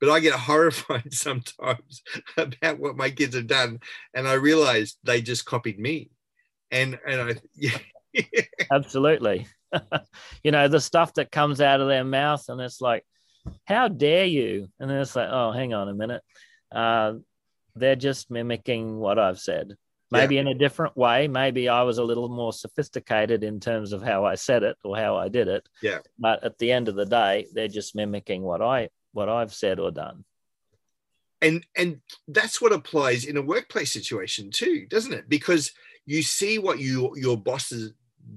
but 0.00 0.10
I 0.10 0.20
get 0.20 0.34
horrified 0.38 1.12
sometimes 1.12 2.02
about 2.36 2.78
what 2.78 2.96
my 2.96 3.10
kids 3.10 3.34
have 3.34 3.46
done. 3.46 3.80
And 4.14 4.26
I 4.26 4.34
realized 4.34 4.98
they 5.04 5.22
just 5.22 5.44
copied 5.44 5.78
me. 5.78 6.10
And 6.70 6.98
and 7.06 7.20
I 7.20 7.34
yeah. 7.54 7.78
absolutely. 8.70 9.46
you 10.42 10.52
know, 10.52 10.68
the 10.68 10.80
stuff 10.80 11.14
that 11.14 11.32
comes 11.32 11.60
out 11.60 11.80
of 11.80 11.88
their 11.88 12.04
mouth, 12.04 12.44
and 12.48 12.60
it's 12.60 12.80
like, 12.80 13.04
how 13.64 13.88
dare 13.88 14.24
you? 14.24 14.68
And 14.78 14.88
then 14.88 14.98
it's 14.98 15.16
like, 15.16 15.28
oh, 15.30 15.52
hang 15.52 15.74
on 15.74 15.88
a 15.88 15.94
minute. 15.94 16.22
Uh, 16.72 17.14
they're 17.74 17.96
just 17.96 18.30
mimicking 18.30 18.98
what 18.98 19.18
I've 19.18 19.40
said 19.40 19.76
maybe 20.14 20.36
yeah. 20.36 20.42
in 20.42 20.48
a 20.48 20.54
different 20.54 20.96
way. 20.96 21.28
Maybe 21.28 21.68
I 21.68 21.82
was 21.82 21.98
a 21.98 22.04
little 22.04 22.28
more 22.28 22.52
sophisticated 22.52 23.44
in 23.44 23.60
terms 23.60 23.92
of 23.92 24.02
how 24.02 24.24
I 24.24 24.36
said 24.36 24.62
it 24.62 24.76
or 24.84 24.96
how 24.96 25.16
I 25.16 25.28
did 25.28 25.48
it. 25.48 25.68
Yeah. 25.82 25.98
But 26.18 26.44
at 26.44 26.58
the 26.58 26.72
end 26.72 26.88
of 26.88 26.94
the 26.94 27.06
day, 27.06 27.46
they're 27.52 27.68
just 27.68 27.94
mimicking 27.94 28.42
what 28.42 28.62
I 28.62 28.88
what 29.12 29.28
I've 29.28 29.54
said 29.54 29.78
or 29.78 29.90
done. 29.90 30.24
And 31.42 31.64
and 31.76 32.00
that's 32.28 32.60
what 32.60 32.72
applies 32.72 33.24
in 33.24 33.36
a 33.36 33.42
workplace 33.42 33.92
situation 33.92 34.50
too, 34.50 34.86
doesn't 34.86 35.12
it? 35.12 35.28
Because 35.28 35.72
you 36.06 36.22
see 36.22 36.58
what 36.58 36.78
you 36.78 37.14
your 37.16 37.36
boss 37.36 37.72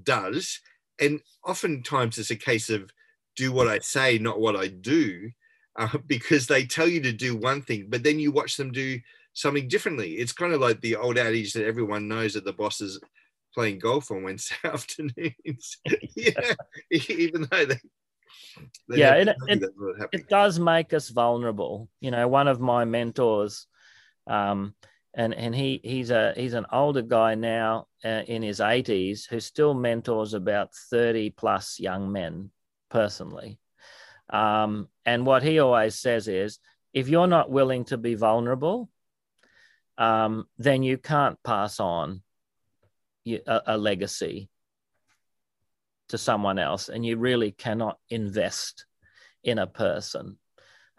does, 0.03 0.59
and 0.99 1.21
oftentimes 1.45 2.17
it's 2.17 2.31
a 2.31 2.35
case 2.35 2.69
of 2.69 2.91
do 3.35 3.51
what 3.51 3.67
I 3.67 3.79
say, 3.79 4.17
not 4.17 4.39
what 4.39 4.55
I 4.55 4.67
do, 4.67 5.31
uh, 5.77 5.97
because 6.07 6.47
they 6.47 6.65
tell 6.65 6.87
you 6.87 7.01
to 7.01 7.13
do 7.13 7.35
one 7.35 7.61
thing, 7.61 7.85
but 7.89 8.03
then 8.03 8.19
you 8.19 8.31
watch 8.31 8.57
them 8.57 8.71
do 8.71 8.99
something 9.37 9.67
differently. 9.67 10.13
It's 10.13 10.33
kind 10.33 10.51
of 10.51 10.61
like 10.61 10.81
the 10.81 10.95
old 10.95 11.17
adage 11.19 11.53
that 11.53 11.67
everyone 11.67 12.07
knows 12.07 12.33
that 12.33 12.43
the 12.43 12.53
boss 12.53 12.81
is 12.81 12.99
playing 13.53 13.77
golf 13.77 14.09
on 14.09 14.23
Wednesday 14.23 14.55
afternoons. 14.63 15.77
yeah, 16.15 16.53
even 16.91 17.47
though 17.51 17.65
they. 17.65 17.79
they 18.89 18.97
yeah, 18.97 19.13
it, 19.13 19.29
it, 19.47 19.63
it, 20.11 20.27
does 20.27 20.57
make 20.57 20.91
us 20.91 21.09
vulnerable. 21.09 21.87
You 22.01 22.09
know, 22.09 22.27
one 22.27 22.47
of 22.47 22.59
my 22.59 22.83
mentors, 22.85 23.67
um, 24.25 24.73
and 25.13 25.35
and 25.35 25.53
he 25.53 25.81
he's 25.83 26.09
a 26.09 26.33
he's 26.35 26.53
an 26.53 26.65
older 26.71 27.03
guy 27.03 27.35
now 27.35 27.87
uh, 28.03 28.23
in 28.27 28.41
his 28.41 28.59
80s 28.59 29.27
who 29.29 29.39
still 29.39 29.75
mentors 29.75 30.33
about 30.33 30.73
30 30.73 31.29
plus 31.29 31.79
young 31.79 32.11
men 32.11 32.49
personally. 32.89 33.59
Um, 34.31 34.89
and 35.05 35.27
what 35.27 35.43
he 35.43 35.59
always 35.59 35.93
says 35.93 36.27
is, 36.27 36.57
if 36.91 37.07
you're 37.07 37.27
not 37.27 37.51
willing 37.51 37.85
to 37.85 37.97
be 37.97 38.15
vulnerable, 38.15 38.89
um, 39.97 40.45
then 40.57 40.83
you 40.83 40.97
can't 40.97 41.37
pass 41.43 41.79
on 41.79 42.21
a, 43.27 43.61
a 43.65 43.77
legacy 43.77 44.49
to 46.09 46.17
someone 46.17 46.59
else, 46.59 46.89
and 46.89 47.05
you 47.05 47.17
really 47.17 47.51
cannot 47.51 47.97
invest 48.09 48.85
in 49.43 49.59
a 49.59 49.67
person. 49.67 50.37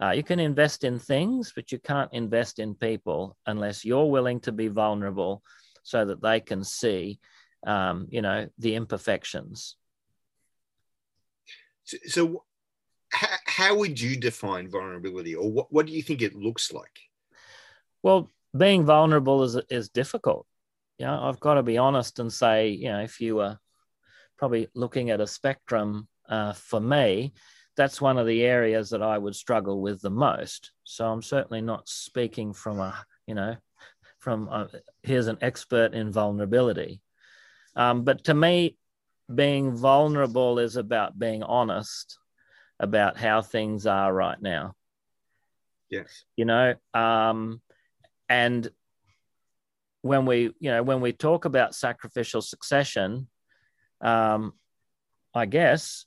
Uh, 0.01 0.11
you 0.11 0.23
can 0.23 0.39
invest 0.39 0.85
in 0.85 0.99
things, 0.99 1.53
but 1.55 1.73
you 1.73 1.79
can't 1.79 2.13
invest 2.13 2.59
in 2.59 2.75
people 2.75 3.37
unless 3.47 3.85
you're 3.85 4.11
willing 4.11 4.39
to 4.41 4.53
be 4.53 4.69
vulnerable 4.69 5.43
so 5.83 6.05
that 6.05 6.23
they 6.23 6.41
can 6.41 6.63
see, 6.63 7.19
um, 7.67 8.07
you 8.11 8.23
know, 8.23 8.49
the 8.59 8.75
imperfections. 8.75 9.77
So, 11.85 11.97
so 12.07 12.45
how, 13.11 13.37
how 13.47 13.77
would 13.77 13.99
you 13.99 14.17
define 14.17 14.69
vulnerability, 14.69 15.35
or 15.35 15.51
what, 15.51 15.73
what 15.73 15.87
do 15.87 15.93
you 15.93 16.03
think 16.03 16.21
it 16.21 16.35
looks 16.37 16.73
like? 16.73 17.01
Well, 18.03 18.31
being 18.57 18.85
vulnerable 18.85 19.43
is 19.43 19.57
is 19.71 19.89
difficult. 19.89 20.47
You 20.99 21.07
know, 21.07 21.23
I've 21.23 21.41
got 21.41 21.55
to 21.55 21.63
be 21.63 21.79
honest 21.79 22.19
and 22.19 22.33
say, 22.33 22.71
you 22.71 22.89
know, 22.89 23.01
if 23.01 23.21
you 23.21 23.37
were 23.37 23.59
probably 24.37 24.69
looking 24.75 25.11
at 25.11 25.21
a 25.21 25.27
spectrum 25.27 26.09
uh, 26.29 26.53
for 26.53 26.81
me, 26.81 27.33
that's 27.77 28.01
one 28.01 28.19
of 28.19 28.27
the 28.27 28.43
areas 28.43 28.91
that 28.91 29.03
I 29.03 29.17
would 29.17 29.37
struggle 29.37 29.81
with 29.81 30.01
the 30.01 30.11
most. 30.11 30.73
So 30.85 31.07
I'm 31.07 31.23
certainly 31.23 31.61
not 31.61 31.89
speaking 31.89 32.53
from 32.53 32.81
a, 32.81 33.05
you 33.27 33.35
know, 33.35 33.57
from 34.19 34.49
a, 34.49 34.69
here's 35.03 35.29
an 35.29 35.39
expert 35.41 35.95
in 35.95 36.11
vulnerability. 36.11 37.01
Um, 37.77 38.03
but 38.03 38.25
to 38.25 38.35
me, 38.35 38.77
being 39.33 39.77
vulnerable 39.77 40.59
is 40.59 40.77
about 40.77 41.19
being 41.19 41.43
honest 41.43 42.19
about 42.81 43.17
how 43.17 43.43
things 43.43 43.87
are 43.87 44.13
right 44.13 44.41
now. 44.41 44.75
Yes. 45.91 46.25
You 46.37 46.45
know, 46.45 46.75
um, 46.95 47.61
and 48.29 48.71
when 50.03 50.27
we 50.27 50.55
you 50.61 50.71
know 50.71 50.83
when 50.83 51.01
we 51.01 51.13
talk 51.13 51.45
about 51.45 51.75
sacrificial 51.75 52.41
succession 52.41 53.27
um, 54.01 54.53
i 55.35 55.45
guess 55.47 56.07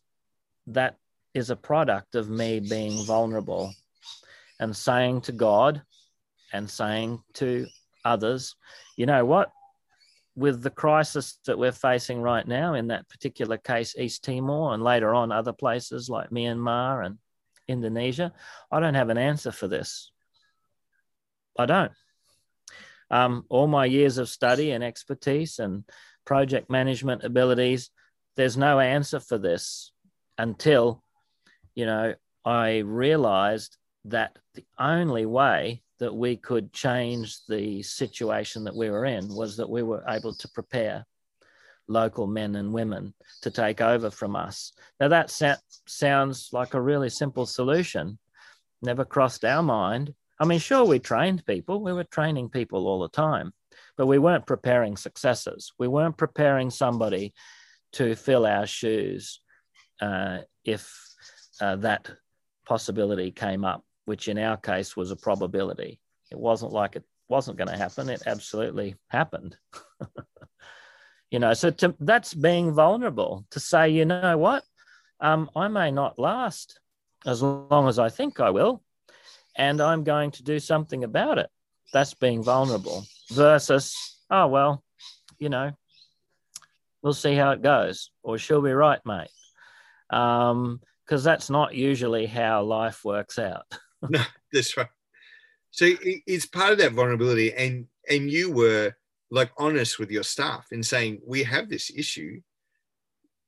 that 0.67 0.97
is 1.33 1.49
a 1.49 1.55
product 1.55 2.15
of 2.15 2.29
me 2.29 2.59
being 2.59 3.03
vulnerable 3.05 3.73
and 4.59 4.75
saying 4.75 5.21
to 5.21 5.31
god 5.31 5.81
and 6.53 6.69
saying 6.69 7.21
to 7.33 7.67
others 8.05 8.55
you 9.01 9.07
know 9.07 9.25
what? 9.25 9.51
With 10.35 10.61
the 10.61 10.69
crisis 10.69 11.39
that 11.45 11.57
we're 11.57 11.71
facing 11.71 12.21
right 12.21 12.47
now 12.47 12.75
in 12.75 12.87
that 12.87 13.09
particular 13.09 13.57
case 13.57 13.95
east 13.97 14.23
timor 14.23 14.75
and 14.75 14.83
later 14.83 15.13
on 15.15 15.31
other 15.31 15.53
places 15.53 16.07
like 16.07 16.29
myanmar 16.29 17.05
and 17.05 17.17
indonesia 17.67 18.31
i 18.71 18.79
don't 18.79 18.93
have 18.93 19.09
an 19.09 19.17
answer 19.17 19.51
for 19.51 19.67
this. 19.67 20.11
I 21.57 21.65
don't 21.65 21.91
um, 23.11 23.45
all 23.49 23.67
my 23.67 23.85
years 23.85 24.17
of 24.17 24.29
study 24.29 24.71
and 24.71 24.83
expertise 24.83 25.59
and 25.59 25.83
project 26.25 26.69
management 26.69 27.23
abilities, 27.23 27.91
there's 28.37 28.57
no 28.57 28.79
answer 28.79 29.19
for 29.19 29.37
this 29.37 29.91
until, 30.37 31.03
you 31.75 31.85
know, 31.85 32.15
I 32.45 32.79
realized 32.79 33.77
that 34.05 34.39
the 34.55 34.65
only 34.79 35.25
way 35.25 35.83
that 35.99 36.15
we 36.15 36.35
could 36.35 36.73
change 36.73 37.45
the 37.47 37.83
situation 37.83 38.63
that 38.63 38.75
we 38.75 38.89
were 38.89 39.05
in 39.05 39.27
was 39.27 39.57
that 39.57 39.69
we 39.69 39.83
were 39.83 40.03
able 40.07 40.33
to 40.33 40.47
prepare 40.47 41.05
local 41.87 42.25
men 42.25 42.55
and 42.55 42.73
women 42.73 43.13
to 43.41 43.51
take 43.51 43.81
over 43.81 44.09
from 44.09 44.35
us. 44.35 44.73
Now, 44.99 45.09
that 45.09 45.29
sounds 45.85 46.49
like 46.53 46.73
a 46.73 46.81
really 46.81 47.09
simple 47.09 47.45
solution, 47.45 48.17
never 48.81 49.05
crossed 49.05 49.45
our 49.45 49.61
mind. 49.61 50.15
I 50.41 50.45
mean, 50.45 50.57
sure, 50.57 50.83
we 50.83 50.97
trained 50.97 51.45
people, 51.45 51.83
we 51.83 51.93
were 51.93 52.03
training 52.03 52.49
people 52.49 52.87
all 52.87 52.99
the 52.99 53.09
time, 53.09 53.53
but 53.95 54.07
we 54.07 54.17
weren't 54.17 54.47
preparing 54.47 54.97
successors. 54.97 55.71
We 55.77 55.87
weren't 55.87 56.17
preparing 56.17 56.71
somebody 56.71 57.35
to 57.93 58.15
fill 58.15 58.47
our 58.47 58.65
shoes 58.65 59.39
uh, 60.01 60.39
if 60.65 60.91
uh, 61.61 61.75
that 61.75 62.09
possibility 62.65 63.29
came 63.29 63.63
up, 63.63 63.85
which 64.05 64.27
in 64.27 64.39
our 64.39 64.57
case 64.57 64.97
was 64.97 65.11
a 65.11 65.15
probability. 65.15 65.99
It 66.31 66.39
wasn't 66.39 66.71
like 66.71 66.95
it 66.95 67.03
wasn't 67.29 67.59
going 67.59 67.69
to 67.69 67.77
happen, 67.77 68.09
it 68.09 68.23
absolutely 68.25 68.95
happened. 69.09 69.55
you 71.29 71.37
know, 71.37 71.53
so 71.53 71.69
to, 71.69 71.95
that's 71.99 72.33
being 72.33 72.73
vulnerable 72.73 73.45
to 73.51 73.59
say, 73.59 73.89
you 73.89 74.05
know 74.05 74.39
what, 74.39 74.63
um, 75.19 75.51
I 75.55 75.67
may 75.67 75.91
not 75.91 76.17
last 76.17 76.79
as 77.27 77.43
long 77.43 77.87
as 77.87 77.99
I 77.99 78.09
think 78.09 78.39
I 78.39 78.49
will 78.49 78.81
and 79.55 79.81
I'm 79.81 80.03
going 80.03 80.31
to 80.31 80.43
do 80.43 80.59
something 80.59 81.03
about 81.03 81.37
it. 81.37 81.49
That's 81.93 82.13
being 82.13 82.43
vulnerable 82.43 83.05
versus, 83.31 84.17
oh, 84.29 84.47
well, 84.47 84.83
you 85.39 85.49
know, 85.49 85.71
we'll 87.01 87.13
see 87.13 87.35
how 87.35 87.51
it 87.51 87.61
goes, 87.61 88.11
or 88.23 88.37
she'll 88.37 88.61
be 88.61 88.71
right, 88.71 88.99
mate. 89.05 89.29
Because 90.09 90.51
um, 90.51 90.79
that's 91.07 91.49
not 91.49 91.75
usually 91.75 92.25
how 92.25 92.63
life 92.63 93.03
works 93.03 93.39
out. 93.39 93.65
no, 94.09 94.21
that's 94.53 94.77
right. 94.77 94.87
So 95.71 95.87
it's 96.01 96.45
part 96.45 96.73
of 96.73 96.77
that 96.79 96.91
vulnerability, 96.91 97.53
and 97.53 97.87
and 98.09 98.29
you 98.29 98.51
were 98.51 98.93
like 99.29 99.51
honest 99.57 99.99
with 99.99 100.11
your 100.11 100.23
staff 100.23 100.67
in 100.71 100.83
saying 100.83 101.21
we 101.25 101.43
have 101.43 101.69
this 101.69 101.89
issue. 101.95 102.41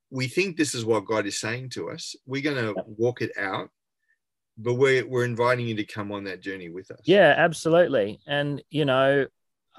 We 0.09 0.27
think 0.27 0.55
this 0.55 0.73
is 0.73 0.85
what 0.85 1.05
God 1.05 1.25
is 1.25 1.39
saying 1.39 1.69
to 1.71 1.89
us. 1.89 2.15
We're 2.25 2.41
going 2.41 2.73
to 2.73 2.83
walk 2.85 3.21
it 3.21 3.31
out, 3.37 3.69
but 4.57 4.73
we're 4.75 5.05
we're 5.05 5.25
inviting 5.25 5.67
you 5.67 5.75
to 5.75 5.85
come 5.85 6.11
on 6.11 6.23
that 6.25 6.41
journey 6.41 6.69
with 6.69 6.91
us. 6.91 6.99
Yeah, 7.05 7.33
absolutely. 7.37 8.19
And 8.27 8.61
you 8.69 8.85
know, 8.85 9.27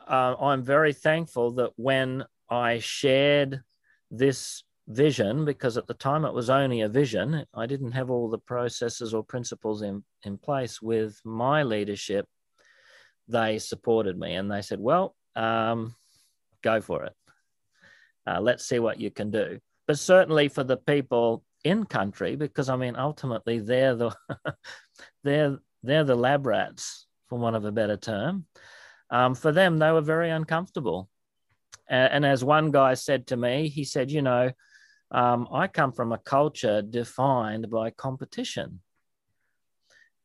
uh, 0.07 0.35
I'm 0.41 0.63
very 0.63 0.93
thankful 0.93 1.53
that 1.53 1.71
when 1.77 2.25
I 2.51 2.79
shared 2.79 3.63
this 4.11 4.65
vision, 4.87 5.45
because 5.45 5.77
at 5.77 5.87
the 5.87 5.95
time 5.95 6.25
it 6.25 6.35
was 6.35 6.51
only 6.51 6.83
a 6.83 6.89
vision, 6.89 7.45
I 7.55 7.67
didn't 7.67 7.93
have 7.93 8.11
all 8.11 8.29
the 8.29 8.39
processes 8.39 9.15
or 9.15 9.25
principles 9.25 9.83
in, 9.83 10.05
in 10.25 10.39
place 10.39 10.83
with 10.83 11.21
my 11.25 11.63
leadership. 11.63 12.27
They 13.29 13.59
supported 13.59 14.19
me 14.19 14.35
and 14.35 14.51
they 14.51 14.63
said, 14.63 14.81
Well, 14.81 15.15
um, 15.35 15.95
go 16.63 16.81
for 16.81 17.05
it. 17.05 17.15
Uh, 18.27 18.41
let's 18.41 18.67
see 18.67 18.79
what 18.79 19.01
you 19.01 19.11
can 19.11 19.31
do. 19.31 19.59
But 19.87 19.99
certainly 19.99 20.49
for 20.49 20.65
the 20.65 20.77
people 20.77 21.45
in 21.65 21.85
country, 21.85 22.37
because 22.37 22.69
I 22.69 22.77
mean, 22.77 22.97
ultimately 22.97 23.59
they're 23.59 23.97
the 23.97 24.15
they're 25.25 25.59
they're 25.83 26.05
the 26.05 26.15
lab 26.15 26.47
rats, 26.47 27.07
for 27.29 27.39
want 27.39 27.57
of 27.57 27.65
a 27.65 27.73
better 27.73 27.97
term. 27.97 28.47
Um, 29.11 29.35
for 29.35 29.53
them, 29.53 29.79
they 29.79 29.91
were 29.91 30.01
very 30.01 30.31
uncomfortable. 30.31 31.09
And, 31.89 32.13
and 32.13 32.27
as 32.27 32.45
one 32.45 32.71
guy 32.71 32.95
said 32.95 33.27
to 33.29 33.37
me, 33.37 33.69
he 33.69 33.85
said, 33.85 34.11
"You 34.11 34.23
know, 34.23 34.51
um, 35.15 35.47
I 35.53 35.69
come 35.69 35.93
from 35.93 36.13
a 36.13 36.19
culture 36.19 36.83
defined 36.83 37.71
by 37.71 37.91
competition. 37.91 38.81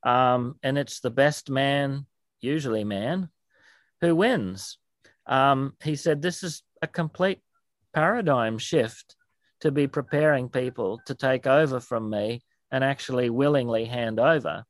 Um, 0.03 0.55
and 0.63 0.77
it's 0.79 0.99
the 0.99 1.11
best 1.11 1.49
man, 1.49 2.07
usually 2.41 2.83
man, 2.83 3.29
who 4.01 4.15
wins. 4.15 4.79
Um, 5.27 5.73
he 5.83 5.95
said, 5.95 6.21
This 6.21 6.41
is 6.41 6.63
a 6.81 6.87
complete 6.87 7.41
paradigm 7.93 8.57
shift 8.57 9.15
to 9.61 9.71
be 9.71 9.87
preparing 9.87 10.49
people 10.49 11.01
to 11.05 11.15
take 11.15 11.47
over 11.47 11.79
from 11.79 12.09
me 12.09 12.41
and 12.71 12.83
actually 12.83 13.29
willingly 13.29 13.85
hand 13.85 14.19
over. 14.19 14.63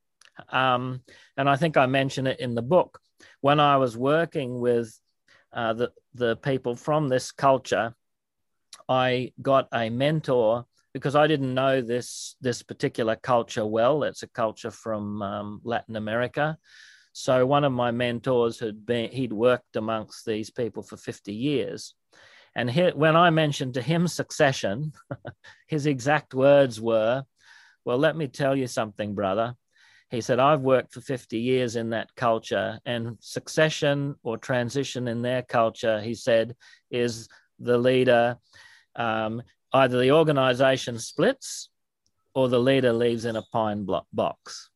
Um, 0.49 1.01
and 1.37 1.49
I 1.49 1.55
think 1.55 1.77
I 1.77 1.85
mention 1.85 2.27
it 2.27 2.39
in 2.39 2.55
the 2.55 2.61
book. 2.61 2.99
When 3.41 3.59
I 3.59 3.77
was 3.77 3.97
working 3.97 4.59
with 4.59 4.97
uh, 5.51 5.73
the, 5.73 5.91
the 6.13 6.35
people 6.37 6.75
from 6.75 7.09
this 7.09 7.31
culture, 7.31 7.93
I 8.87 9.33
got 9.41 9.67
a 9.73 9.89
mentor 9.89 10.65
because 10.93 11.15
I 11.15 11.27
didn't 11.27 11.53
know 11.53 11.81
this 11.81 12.35
this 12.41 12.63
particular 12.63 13.15
culture 13.15 13.65
well. 13.65 14.03
It's 14.03 14.23
a 14.23 14.27
culture 14.27 14.71
from 14.71 15.21
um, 15.21 15.61
Latin 15.63 15.95
America. 15.95 16.57
So 17.13 17.45
one 17.45 17.63
of 17.63 17.71
my 17.71 17.91
mentors 17.91 18.59
had 18.59 18.85
been 18.85 19.11
he'd 19.11 19.33
worked 19.33 19.75
amongst 19.75 20.25
these 20.25 20.49
people 20.49 20.83
for 20.83 20.97
50 20.97 21.33
years. 21.33 21.93
And 22.59 22.69
he, 22.69 22.89
when 22.89 23.15
I 23.15 23.29
mentioned 23.29 23.75
to 23.75 23.81
him 23.81 24.05
succession, 24.05 24.91
his 25.67 25.85
exact 25.85 26.33
words 26.33 26.81
were, 26.81 27.23
Well, 27.85 27.97
let 27.97 28.17
me 28.17 28.27
tell 28.27 28.53
you 28.53 28.67
something, 28.67 29.15
brother. 29.15 29.55
He 30.09 30.19
said, 30.19 30.41
I've 30.41 30.59
worked 30.59 30.91
for 30.91 30.99
50 30.99 31.39
years 31.39 31.77
in 31.77 31.91
that 31.91 32.13
culture, 32.15 32.77
and 32.85 33.15
succession 33.21 34.15
or 34.23 34.37
transition 34.37 35.07
in 35.07 35.21
their 35.21 35.41
culture, 35.41 36.01
he 36.01 36.13
said, 36.13 36.53
is 36.91 37.29
the 37.59 37.77
leader 37.77 38.37
um, 38.97 39.41
either 39.71 39.97
the 39.97 40.11
organization 40.11 40.99
splits 40.99 41.69
or 42.35 42.49
the 42.49 42.59
leader 42.59 42.91
leaves 42.91 43.23
in 43.23 43.37
a 43.37 43.43
pine 43.53 43.87
box. 44.11 44.69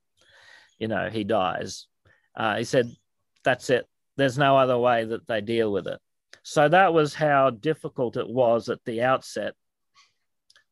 You 0.80 0.88
know, 0.88 1.10
he 1.10 1.26
dies. 1.26 1.88
Uh, 2.34 2.60
he 2.60 2.63
said, 2.63 2.89
that's 3.43 3.69
it. 3.69 3.86
There's 4.15 4.38
no 4.38 4.56
other 4.56 4.78
way 4.78 5.04
that 5.04 5.28
they 5.28 5.41
deal 5.41 5.69
with 5.69 5.88
it. 5.88 6.00
So 6.44 6.68
that 6.68 6.94
was 6.94 7.14
how 7.14 7.50
difficult 7.50 8.18
it 8.18 8.28
was 8.28 8.70
at 8.70 8.84
the 8.86 9.02
outset 9.02 9.56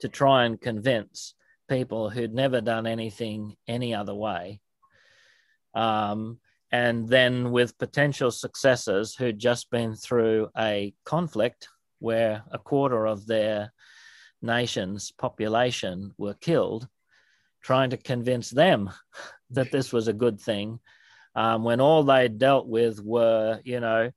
to 0.02 0.10
try 0.10 0.46
and 0.46 0.60
convince 0.60 1.34
people 1.70 2.10
who'd 2.10 2.34
never 2.34 2.60
done 2.60 2.86
anything 2.86 3.56
any 3.68 3.96
other 3.96 4.14
way. 4.14 4.60
Um, 5.74 6.40
and 6.72 7.08
then 7.08 7.52
with 7.52 7.78
potential 7.78 8.32
successors 8.32 9.16
who'd 9.16 9.40
just 9.40 9.70
been 9.72 9.96
through 9.96 10.50
a 10.58 10.94
conflict 11.06 11.70
where 12.00 12.44
a 12.52 12.60
quarter 12.60 13.06
of 13.06 13.26
their 13.26 13.72
nation's 14.42 15.12
population 15.12 16.14
were 16.18 16.34
killed, 16.34 16.88
trying 17.62 17.92
to 17.92 17.98
convince 17.98 18.50
them 18.50 18.90
that 19.52 19.72
this 19.72 19.94
was 19.94 20.10
a 20.10 20.14
good 20.14 20.40
thing, 20.40 20.80
um, 21.36 21.64
when 21.64 21.80
all 21.80 22.04
they 22.04 22.28
dealt 22.28 22.68
with 22.68 23.02
were, 23.02 23.62
you 23.64 23.80
know, 23.80 24.12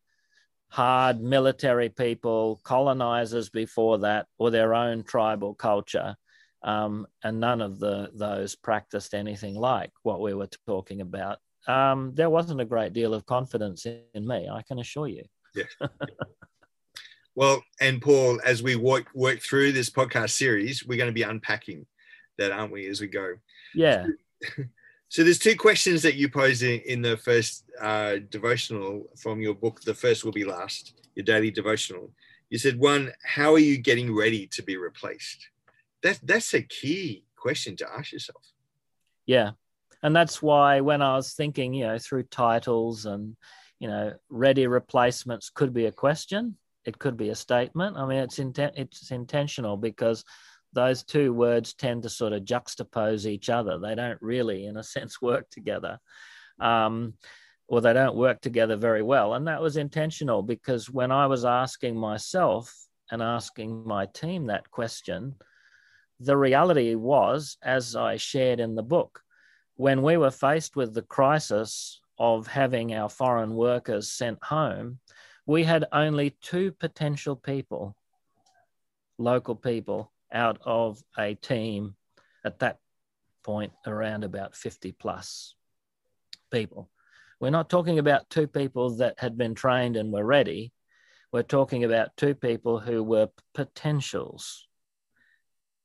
hard 0.74 1.20
military 1.20 1.88
people, 1.88 2.60
colonizers 2.64 3.48
before 3.48 3.98
that, 3.98 4.26
or 4.38 4.50
their 4.50 4.74
own 4.74 5.04
tribal 5.04 5.54
culture. 5.54 6.16
Um, 6.64 7.06
and 7.22 7.38
none 7.38 7.60
of 7.60 7.78
the 7.78 8.10
those 8.12 8.56
practiced 8.56 9.14
anything 9.14 9.54
like 9.54 9.92
what 10.02 10.20
we 10.20 10.34
were 10.34 10.48
talking 10.66 11.00
about. 11.00 11.38
Um, 11.68 12.12
there 12.14 12.28
wasn't 12.28 12.60
a 12.60 12.64
great 12.64 12.92
deal 12.92 13.14
of 13.14 13.24
confidence 13.24 13.86
in, 13.86 14.00
in 14.14 14.26
me, 14.26 14.48
I 14.48 14.62
can 14.62 14.80
assure 14.80 15.06
you. 15.06 15.24
Yeah. 15.54 15.86
Well, 17.36 17.64
and 17.80 18.00
Paul, 18.00 18.40
as 18.44 18.62
we 18.62 18.76
work 18.76 19.06
work 19.12 19.40
through 19.40 19.72
this 19.72 19.90
podcast 19.90 20.30
series, 20.30 20.86
we're 20.86 20.98
going 20.98 21.10
to 21.10 21.12
be 21.12 21.22
unpacking 21.22 21.84
that, 22.38 22.52
aren't 22.52 22.72
we, 22.72 22.86
as 22.86 23.00
we 23.00 23.08
go? 23.08 23.34
Yeah. 23.74 24.06
So 25.14 25.22
there's 25.22 25.38
two 25.38 25.54
questions 25.54 26.02
that 26.02 26.16
you 26.16 26.28
pose 26.28 26.64
in, 26.64 26.80
in 26.86 27.00
the 27.00 27.16
first 27.16 27.70
uh, 27.80 28.16
devotional 28.30 29.08
from 29.16 29.40
your 29.40 29.54
book. 29.54 29.80
The 29.80 29.94
first 29.94 30.24
will 30.24 30.32
be 30.32 30.44
last, 30.44 30.94
your 31.14 31.22
daily 31.22 31.52
devotional. 31.52 32.10
You 32.50 32.58
said 32.58 32.80
one, 32.80 33.12
how 33.22 33.52
are 33.54 33.60
you 33.60 33.78
getting 33.78 34.12
ready 34.12 34.48
to 34.48 34.60
be 34.60 34.76
replaced? 34.76 35.50
That 36.02 36.18
that's 36.24 36.52
a 36.52 36.62
key 36.62 37.26
question 37.36 37.76
to 37.76 37.86
ask 37.96 38.10
yourself. 38.10 38.42
Yeah, 39.24 39.52
and 40.02 40.16
that's 40.16 40.42
why 40.42 40.80
when 40.80 41.00
I 41.00 41.14
was 41.14 41.34
thinking, 41.34 41.74
you 41.74 41.86
know, 41.86 41.96
through 41.96 42.24
titles 42.24 43.06
and 43.06 43.36
you 43.78 43.86
know, 43.86 44.14
ready 44.30 44.66
replacements 44.66 45.48
could 45.48 45.72
be 45.72 45.86
a 45.86 45.92
question 45.92 46.56
it 46.84 46.98
could 46.98 47.16
be 47.16 47.30
a 47.30 47.34
statement. 47.34 47.96
I 47.96 48.06
mean, 48.06 48.18
it's 48.18 48.38
inten- 48.38 48.72
it's 48.76 49.10
intentional 49.10 49.76
because 49.76 50.24
those 50.74 51.02
two 51.02 51.32
words 51.32 51.74
tend 51.74 52.02
to 52.02 52.08
sort 52.10 52.32
of 52.32 52.44
juxtapose 52.44 53.26
each 53.26 53.48
other. 53.48 53.78
They 53.78 53.94
don't 53.94 54.20
really, 54.20 54.66
in 54.66 54.76
a 54.76 54.82
sense, 54.94 55.22
work 55.22 55.48
together, 55.50 55.98
um, 56.60 57.14
or 57.68 57.80
they 57.80 57.92
don't 57.92 58.16
work 58.16 58.40
together 58.40 58.76
very 58.76 59.02
well. 59.02 59.34
And 59.34 59.46
that 59.48 59.62
was 59.62 59.76
intentional 59.76 60.42
because 60.42 60.90
when 60.90 61.10
I 61.10 61.26
was 61.26 61.44
asking 61.44 61.96
myself 61.96 62.74
and 63.10 63.22
asking 63.22 63.86
my 63.86 64.06
team 64.06 64.46
that 64.46 64.70
question, 64.70 65.36
the 66.20 66.36
reality 66.36 66.94
was, 66.94 67.56
as 67.62 67.96
I 67.96 68.16
shared 68.16 68.60
in 68.60 68.74
the 68.74 68.82
book, 68.82 69.20
when 69.76 70.02
we 70.02 70.16
were 70.16 70.30
faced 70.30 70.76
with 70.76 70.94
the 70.94 71.02
crisis 71.02 72.00
of 72.18 72.46
having 72.46 72.94
our 72.94 73.08
foreign 73.08 73.54
workers 73.54 74.10
sent 74.10 74.42
home, 74.42 75.00
we 75.46 75.64
had 75.64 75.86
only 75.92 76.30
two 76.40 76.72
potential 76.72 77.36
people, 77.36 77.96
local 79.18 79.56
people, 79.56 80.12
out 80.34 80.58
of 80.64 81.02
a 81.16 81.34
team 81.34 81.94
at 82.44 82.58
that 82.58 82.78
point 83.42 83.72
around 83.86 84.24
about 84.24 84.54
50 84.54 84.92
plus 84.92 85.54
people. 86.50 86.90
We're 87.40 87.50
not 87.50 87.70
talking 87.70 87.98
about 87.98 88.28
two 88.30 88.46
people 88.46 88.96
that 88.96 89.18
had 89.18 89.36
been 89.38 89.54
trained 89.54 89.96
and 89.96 90.12
were 90.12 90.24
ready. 90.24 90.72
We're 91.32 91.42
talking 91.42 91.84
about 91.84 92.16
two 92.16 92.34
people 92.34 92.78
who 92.78 93.02
were 93.02 93.28
potentials 93.54 94.66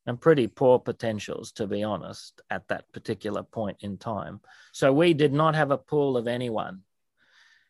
and 0.06 0.20
pretty 0.20 0.48
poor 0.48 0.80
potentials, 0.80 1.52
to 1.54 1.68
be 1.68 1.84
honest, 1.84 2.42
at 2.50 2.68
that 2.70 2.92
particular 2.94 3.44
point 3.44 3.78
in 3.82 3.98
time. 3.98 4.40
So 4.72 4.92
we 4.92 5.14
did 5.14 5.34
not 5.34 5.56
have 5.56 5.72
a 5.72 5.78
pool 5.78 6.18
of 6.18 6.28
anyone 6.28 6.84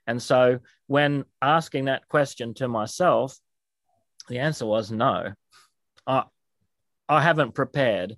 and 0.10 0.20
so 0.20 0.60
when 0.88 1.24
asking 1.40 1.86
that 1.86 2.08
question 2.08 2.56
to 2.56 2.68
myself, 2.68 3.38
the 4.28 4.40
answer 4.40 4.66
was 4.66 4.92
no. 4.92 5.34
I, 6.08 6.24
I 7.10 7.22
haven't 7.22 7.56
prepared. 7.56 8.16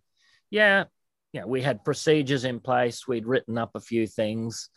Yeah, 0.49 0.85
yeah, 1.33 1.45
we 1.45 1.61
had 1.61 1.85
procedures 1.85 2.43
in 2.43 2.59
place. 2.59 3.07
We'd 3.07 3.25
written 3.25 3.57
up 3.57 3.71
a 3.75 3.79
few 3.79 4.05
things, 4.05 4.69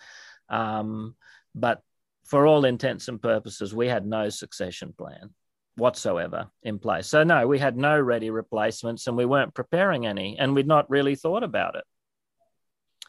um, 0.49 1.17
but 1.55 1.83
for 2.25 2.47
all 2.47 2.65
intents 2.65 3.09
and 3.09 3.21
purposes, 3.21 3.75
we 3.75 3.89
had 3.89 4.07
no 4.07 4.29
succession 4.29 4.95
plan 4.97 5.31
whatsoever 5.77 6.49
in 6.63 6.79
place. 6.79 7.09
So 7.09 7.25
no, 7.25 7.47
we 7.49 7.59
had 7.59 7.77
no 7.77 8.01
ready 8.01 8.31
replacements, 8.31 9.09
and 9.09 9.17
we 9.17 9.27
weren't 9.27 9.53
preparing 9.53 10.07
any, 10.07 10.39
and 10.39 10.55
we'd 10.55 10.67
not 10.67 10.89
really 10.89 11.17
thought 11.17 11.43
about 11.43 11.75
it, 11.75 11.85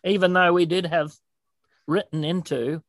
even 0.03 0.33
though 0.33 0.51
we 0.51 0.65
did 0.65 0.87
have 0.87 1.13
written 1.87 2.23
into 2.23 2.81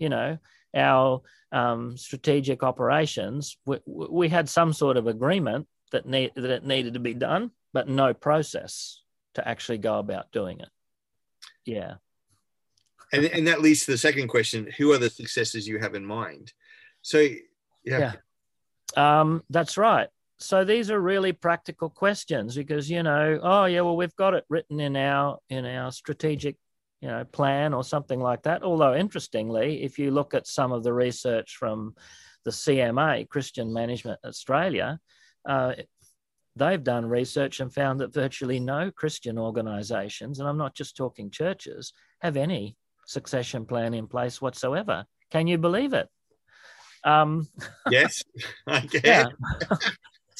you 0.00 0.08
know, 0.08 0.38
our 0.74 1.20
um, 1.52 1.96
strategic 1.96 2.64
operations, 2.64 3.56
we, 3.64 3.78
we, 3.86 4.28
had 4.28 4.48
some 4.48 4.72
sort 4.72 4.96
of 4.96 5.06
agreement 5.06 5.68
that 5.92 6.06
need 6.06 6.32
that 6.36 6.50
it 6.50 6.66
needed 6.66 6.94
to 6.94 7.00
be 7.00 7.14
done, 7.14 7.50
but 7.72 7.88
no 7.88 8.14
process 8.14 9.02
to 9.34 9.46
actually 9.46 9.78
go 9.78 9.98
about 9.98 10.32
doing 10.32 10.60
it. 10.60 10.68
Yeah. 11.64 11.94
and, 13.12 13.24
and 13.26 13.46
that 13.46 13.60
leads 13.60 13.84
to 13.84 13.92
the 13.92 13.98
second 13.98 14.28
question 14.28 14.68
who 14.76 14.92
are 14.92 14.98
the 14.98 15.10
successes 15.10 15.68
you 15.68 15.78
have 15.78 15.94
in 15.94 16.04
mind 16.04 16.52
so 17.02 17.18
yeah, 17.84 18.14
yeah. 18.96 19.20
Um, 19.20 19.42
that's 19.50 19.78
right 19.78 20.08
so 20.38 20.64
these 20.64 20.90
are 20.90 21.00
really 21.00 21.32
practical 21.32 21.90
questions 21.90 22.56
because 22.56 22.90
you 22.90 23.02
know 23.02 23.38
oh 23.42 23.66
yeah 23.66 23.82
well 23.82 23.96
we've 23.96 24.16
got 24.16 24.34
it 24.34 24.44
written 24.48 24.80
in 24.80 24.96
our 24.96 25.38
in 25.48 25.64
our 25.66 25.92
strategic 25.92 26.56
you 27.00 27.08
know 27.08 27.24
plan 27.24 27.74
or 27.74 27.84
something 27.84 28.20
like 28.20 28.42
that 28.42 28.62
although 28.62 28.94
interestingly 28.94 29.82
if 29.82 29.98
you 29.98 30.10
look 30.10 30.34
at 30.34 30.46
some 30.46 30.72
of 30.72 30.82
the 30.82 30.92
research 30.92 31.56
from 31.56 31.94
the 32.44 32.50
cma 32.50 33.28
christian 33.28 33.72
management 33.72 34.18
australia 34.24 34.98
uh, 35.48 35.74
they've 36.56 36.82
done 36.82 37.06
research 37.06 37.60
and 37.60 37.72
found 37.72 38.00
that 38.00 38.12
virtually 38.12 38.60
no 38.60 38.90
christian 38.90 39.38
organizations 39.38 40.38
and 40.38 40.48
i'm 40.48 40.58
not 40.58 40.74
just 40.74 40.96
talking 40.96 41.30
churches 41.30 41.92
have 42.20 42.36
any 42.36 42.76
succession 43.06 43.64
plan 43.64 43.94
in 43.94 44.06
place 44.06 44.40
whatsoever 44.40 45.04
can 45.30 45.46
you 45.46 45.58
believe 45.58 45.92
it 45.92 46.08
um, 47.04 47.48
yes 47.90 48.22
i 48.66 48.80
can 48.80 49.00
yeah. 49.04 49.26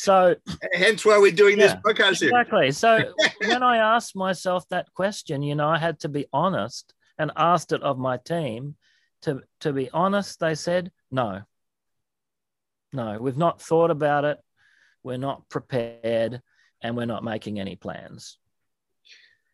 So, 0.01 0.35
hence 0.73 1.05
why 1.05 1.19
we're 1.19 1.31
doing 1.31 1.59
yeah, 1.59 1.67
this 1.67 1.75
podcast. 1.75 2.23
Exactly. 2.23 2.71
So, 2.71 3.13
when 3.45 3.63
I 3.63 3.77
asked 3.77 4.17
myself 4.17 4.67
that 4.71 4.91
question, 4.95 5.43
you 5.43 5.55
know, 5.55 5.69
I 5.69 5.77
had 5.77 6.01
to 6.01 6.09
be 6.09 6.25
honest 6.33 6.95
and 7.19 7.31
asked 7.37 7.73
it 7.73 7.83
of 7.83 7.99
my 7.99 8.17
team. 8.17 8.77
To 9.23 9.43
to 9.61 9.75
be 9.75 9.91
honest, 9.91 10.41
they 10.41 10.55
said 10.55 10.91
no. 11.11 11.43
No, 12.95 13.19
we've 13.21 13.37
not 13.37 13.61
thought 13.61 13.91
about 13.91 14.25
it. 14.25 14.39
We're 15.03 15.17
not 15.17 15.49
prepared, 15.49 16.43
and 16.83 16.97
we're 16.97 17.07
not 17.07 17.25
making 17.25 17.59
any 17.59 17.77
plans. 17.77 18.39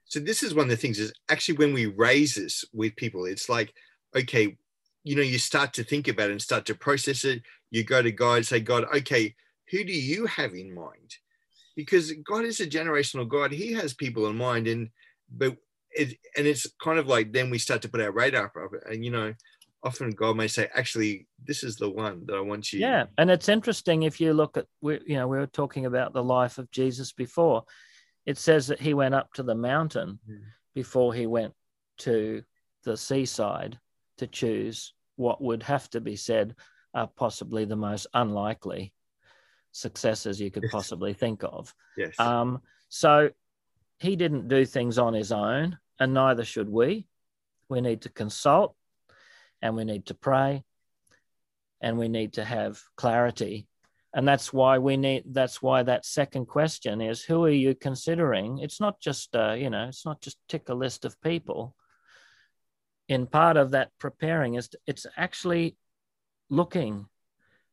So 0.05 0.21
this 0.21 0.43
is 0.43 0.55
one 0.55 0.65
of 0.65 0.71
the 0.71 0.77
things 0.77 0.99
is 0.99 1.13
actually 1.29 1.59
when 1.59 1.75
we 1.75 1.87
raise 1.87 2.37
this 2.37 2.65
with 2.73 2.95
people, 2.97 3.25
it's 3.25 3.49
like, 3.49 3.75
okay, 4.15 4.57
you 5.03 5.17
know, 5.17 5.23
you 5.23 5.39
start 5.39 5.73
to 5.75 5.85
think 5.85 6.09
about 6.09 6.31
it 6.31 6.33
and 6.33 6.43
start 6.43 6.65
to 6.67 6.75
process 6.75 7.25
it. 7.25 7.43
You 7.71 7.85
go 7.85 8.03
to 8.03 8.13
God 8.13 8.35
and 8.35 8.47
say, 8.47 8.61
God, 8.61 8.85
okay, 8.97 9.35
who 9.71 9.85
do 9.85 9.93
you 9.93 10.27
have 10.27 10.55
in 10.55 10.75
mind? 10.75 11.17
Because 11.75 12.13
God 12.25 12.45
is 12.45 12.61
a 12.61 12.67
generational 12.67 13.29
God. 13.29 13.53
He 13.53 13.73
has 13.73 13.95
people 13.95 14.27
in 14.29 14.37
mind, 14.37 14.67
and 14.67 14.91
but 15.31 15.57
it, 15.91 16.17
and 16.37 16.47
it's 16.47 16.67
kind 16.83 16.99
of 16.99 17.07
like 17.07 17.33
then 17.33 17.51
we 17.51 17.59
start 17.59 17.83
to 17.83 17.89
put 17.89 18.01
our 18.01 18.13
radar 18.13 18.47
up, 18.47 18.73
and 18.91 19.05
you 19.05 19.11
know, 19.11 19.35
often 19.87 20.11
God 20.11 20.37
may 20.37 20.49
say, 20.49 20.69
actually, 20.75 21.27
this 21.45 21.63
is 21.63 21.77
the 21.77 21.89
one 21.89 22.27
that 22.27 22.35
I 22.35 22.41
want 22.41 22.73
you. 22.73 22.81
Yeah, 22.81 23.07
and 23.17 23.31
it's 23.31 23.49
interesting 23.49 24.03
if 24.03 24.21
you 24.21 24.35
look 24.35 24.57
at 24.57 24.67
we 24.81 25.01
you 25.07 25.17
know 25.17 25.29
we 25.29 25.39
were 25.39 25.47
talking 25.47 25.87
about 25.87 26.13
the 26.13 26.25
life 26.25 26.59
of 26.59 26.71
Jesus 26.71 27.13
before. 27.13 27.65
It 28.27 28.37
says 28.37 28.67
that 28.67 28.81
he 28.81 28.93
went 28.93 29.15
up 29.15 29.33
to 29.35 29.45
the 29.45 29.55
mountain 29.55 30.19
mm. 30.29 30.41
before 30.75 31.15
he 31.15 31.27
went 31.27 31.55
to 31.99 32.43
the 32.85 32.97
seaside 32.97 33.79
to 34.19 34.27
choose 34.27 34.93
what 35.15 35.41
would 35.41 35.63
have 35.63 35.89
to 35.91 36.01
be 36.01 36.17
said 36.17 36.55
are 36.95 37.07
possibly 37.07 37.65
the 37.65 37.77
most 37.77 38.07
unlikely 38.15 38.93
successes 39.73 40.41
you 40.41 40.51
could 40.51 40.65
yes. 40.65 40.73
possibly 40.73 41.13
think 41.13 41.43
of. 41.45 41.75
Yes. 41.97 42.19
Um, 42.19 42.61
so 42.89 43.31
he 43.99 44.17
didn't 44.17 44.49
do 44.49 44.65
things 44.65 44.99
on 44.99 45.15
his 45.15 45.33
own, 45.33 45.79
and 45.99 46.15
neither 46.15 46.45
should 46.45 46.69
we. 46.69 47.07
We 47.69 47.81
need 47.81 48.03
to 48.03 48.09
consult 48.09 48.76
and 49.67 49.77
we 49.77 49.85
need 49.85 50.07
to 50.07 50.15
pray 50.15 50.63
and 51.81 51.99
we 51.99 52.09
need 52.09 52.35
to 52.35 52.45
have 52.45 52.81
clarity. 52.97 53.67
And 54.15 54.27
that's 54.27 54.53
why 54.53 54.79
we 54.79 54.97
need, 54.97 55.25
that's 55.27 55.61
why 55.61 55.83
that 55.83 56.07
second 56.07 56.47
question 56.47 57.01
is 57.01 57.23
who 57.23 57.45
are 57.45 57.51
you 57.51 57.75
considering? 57.75 58.59
It's 58.59 58.81
not 58.81 59.01
just, 59.01 59.35
uh, 59.37 59.53
you 59.53 59.69
know, 59.69 59.89
it's 59.89 60.07
not 60.07 60.23
just 60.23 60.39
tick 60.49 60.69
a 60.69 60.75
list 60.75 61.05
of 61.05 61.21
people. 61.21 61.75
In 63.09 63.27
part 63.27 63.57
of 63.57 63.73
that 63.73 63.91
preparing 63.99 64.55
is 64.55 64.71
it's 64.87 65.07
actually 65.17 65.77
looking 66.49 67.07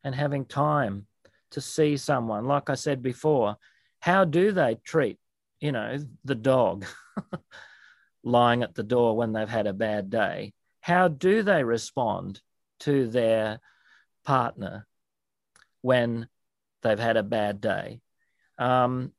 and 0.02 0.14
having 0.14 0.44
time 0.44 1.06
to 1.52 1.60
see 1.60 1.96
someone, 1.96 2.44
like 2.44 2.68
I 2.68 2.74
said 2.74 3.02
before, 3.02 3.56
how 4.00 4.24
do 4.24 4.52
they 4.52 4.76
treat, 4.84 5.18
you 5.60 5.72
know, 5.72 5.96
the 6.24 6.34
dog 6.34 6.84
lying 8.24 8.62
at 8.62 8.74
the 8.74 8.82
door 8.82 9.16
when 9.16 9.32
they've 9.32 9.48
had 9.48 9.66
a 9.66 9.72
bad 9.72 10.10
day? 10.10 10.52
How 10.84 11.08
do 11.08 11.42
they 11.42 11.64
respond 11.64 12.42
to 12.80 13.08
their 13.08 13.58
partner 14.22 14.86
when 15.80 16.28
they've 16.82 16.98
had 16.98 17.16
a 17.16 17.22
bad 17.22 17.62
day? 17.62 18.02
Um, 18.58 19.12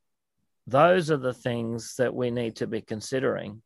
those 0.67 1.09
are 1.09 1.17
the 1.17 1.33
things 1.33 1.95
that 1.95 2.13
we 2.13 2.29
need 2.29 2.57
to 2.57 2.67
be 2.67 2.81
considering 2.81 3.63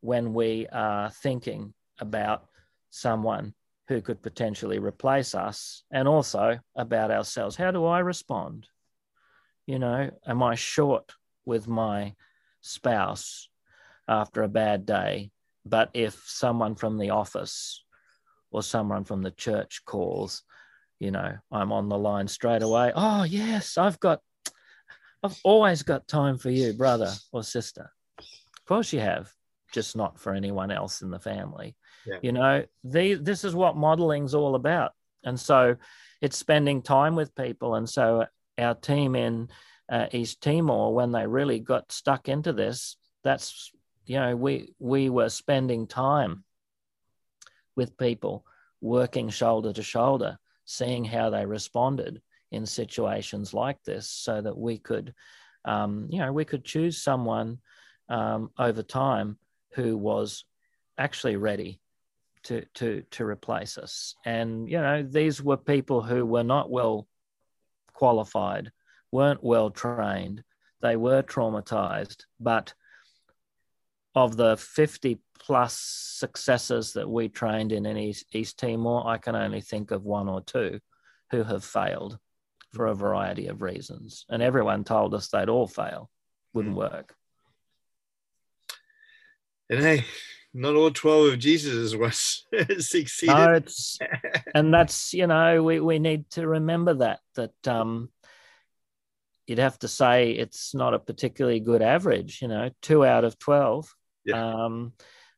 when 0.00 0.34
we 0.34 0.66
are 0.72 1.10
thinking 1.10 1.74
about 2.00 2.44
someone 2.90 3.54
who 3.86 4.00
could 4.00 4.20
potentially 4.20 4.80
replace 4.80 5.32
us 5.36 5.84
and 5.92 6.08
also 6.08 6.58
about 6.74 7.12
ourselves. 7.12 7.54
How 7.54 7.70
do 7.70 7.86
I 7.86 8.00
respond? 8.00 8.66
You 9.64 9.78
know, 9.78 10.10
am 10.26 10.42
I 10.42 10.56
short 10.56 11.12
with 11.44 11.68
my 11.68 12.16
spouse 12.62 13.48
after 14.08 14.42
a 14.42 14.48
bad 14.48 14.84
day? 14.84 15.30
But 15.68 15.90
if 15.92 16.22
someone 16.26 16.74
from 16.74 16.98
the 16.98 17.10
office 17.10 17.84
or 18.50 18.62
someone 18.62 19.04
from 19.04 19.22
the 19.22 19.30
church 19.30 19.82
calls, 19.84 20.42
you 20.98 21.10
know, 21.10 21.36
I'm 21.52 21.72
on 21.72 21.88
the 21.88 21.98
line 21.98 22.28
straight 22.28 22.62
away. 22.62 22.92
Oh, 22.94 23.24
yes, 23.24 23.76
I've 23.76 24.00
got, 24.00 24.20
I've 25.22 25.38
always 25.44 25.82
got 25.82 26.08
time 26.08 26.38
for 26.38 26.50
you, 26.50 26.72
brother 26.72 27.12
or 27.32 27.42
sister. 27.42 27.90
Of 28.18 28.64
course 28.66 28.92
you 28.92 29.00
have, 29.00 29.32
just 29.72 29.96
not 29.96 30.18
for 30.18 30.32
anyone 30.32 30.70
else 30.70 31.02
in 31.02 31.10
the 31.10 31.18
family. 31.18 31.76
Yeah. 32.06 32.18
You 32.22 32.32
know, 32.32 32.64
the, 32.84 33.14
this 33.14 33.44
is 33.44 33.54
what 33.54 33.76
modeling's 33.76 34.34
all 34.34 34.54
about. 34.54 34.92
And 35.24 35.38
so 35.38 35.76
it's 36.22 36.36
spending 36.36 36.82
time 36.82 37.14
with 37.14 37.34
people. 37.34 37.74
And 37.74 37.88
so 37.88 38.26
our 38.56 38.74
team 38.74 39.14
in 39.14 39.48
uh, 39.90 40.06
East 40.12 40.40
Timor, 40.40 40.94
when 40.94 41.12
they 41.12 41.26
really 41.26 41.60
got 41.60 41.92
stuck 41.92 42.28
into 42.28 42.52
this, 42.52 42.96
that's, 43.24 43.72
you 44.08 44.18
know, 44.18 44.34
we, 44.34 44.72
we 44.78 45.10
were 45.10 45.28
spending 45.28 45.86
time 45.86 46.42
with 47.76 47.98
people, 47.98 48.44
working 48.80 49.28
shoulder 49.28 49.72
to 49.72 49.82
shoulder, 49.82 50.38
seeing 50.64 51.04
how 51.04 51.30
they 51.30 51.44
responded 51.44 52.22
in 52.50 52.64
situations 52.64 53.52
like 53.52 53.82
this 53.84 54.08
so 54.08 54.40
that 54.40 54.56
we 54.56 54.78
could, 54.78 55.14
um, 55.66 56.08
you 56.10 56.20
know, 56.20 56.32
we 56.32 56.46
could 56.46 56.64
choose 56.64 57.02
someone 57.02 57.58
um, 58.08 58.50
over 58.58 58.82
time 58.82 59.38
who 59.74 59.96
was 59.96 60.44
actually 60.96 61.36
ready 61.36 61.78
to 62.44 62.64
to 62.74 63.02
to 63.10 63.24
replace 63.26 63.76
us. 63.76 64.14
And 64.24 64.70
you 64.70 64.80
know, 64.80 65.02
these 65.02 65.42
were 65.42 65.58
people 65.58 66.02
who 66.02 66.24
were 66.24 66.44
not 66.44 66.70
well 66.70 67.06
qualified, 67.92 68.72
weren't 69.12 69.44
well 69.44 69.70
trained, 69.70 70.42
they 70.80 70.96
were 70.96 71.22
traumatized, 71.22 72.24
but 72.40 72.72
of 74.18 74.36
the 74.36 74.56
50 74.56 75.20
plus 75.38 75.78
successes 75.78 76.92
that 76.94 77.08
we 77.08 77.28
trained 77.28 77.72
in 77.72 77.86
in 77.86 77.96
East, 77.96 78.26
East 78.32 78.58
Timor, 78.58 79.06
I 79.06 79.18
can 79.18 79.36
only 79.36 79.60
think 79.60 79.90
of 79.90 80.04
one 80.04 80.28
or 80.28 80.42
two 80.42 80.80
who 81.30 81.42
have 81.44 81.64
failed 81.64 82.18
for 82.72 82.86
a 82.86 82.94
variety 82.94 83.46
of 83.46 83.62
reasons. 83.62 84.26
And 84.28 84.42
everyone 84.42 84.84
told 84.84 85.14
us 85.14 85.28
they'd 85.28 85.48
all 85.48 85.66
fail, 85.66 86.10
wouldn't 86.52 86.74
mm. 86.74 86.78
work. 86.78 87.14
And 89.70 89.80
hey, 89.80 90.04
not 90.54 90.74
all 90.74 90.90
12 90.90 91.32
of 91.34 91.38
Jesus 91.38 91.94
was 91.94 92.44
succeeded. 92.86 93.34
No, 93.34 93.52
it's, 93.52 93.98
and 94.54 94.72
that's, 94.72 95.14
you 95.14 95.26
know, 95.26 95.62
we, 95.62 95.80
we 95.80 95.98
need 95.98 96.28
to 96.30 96.46
remember 96.46 96.94
that, 96.94 97.20
that 97.36 97.68
um, 97.68 98.10
you'd 99.46 99.58
have 99.58 99.78
to 99.80 99.88
say 99.88 100.30
it's 100.32 100.74
not 100.74 100.94
a 100.94 100.98
particularly 100.98 101.60
good 101.60 101.82
average, 101.82 102.40
you 102.42 102.48
know, 102.48 102.70
two 102.82 103.04
out 103.04 103.24
of 103.24 103.38
12. 103.38 103.94
Yeah. 104.28 104.64
Um, 104.64 104.92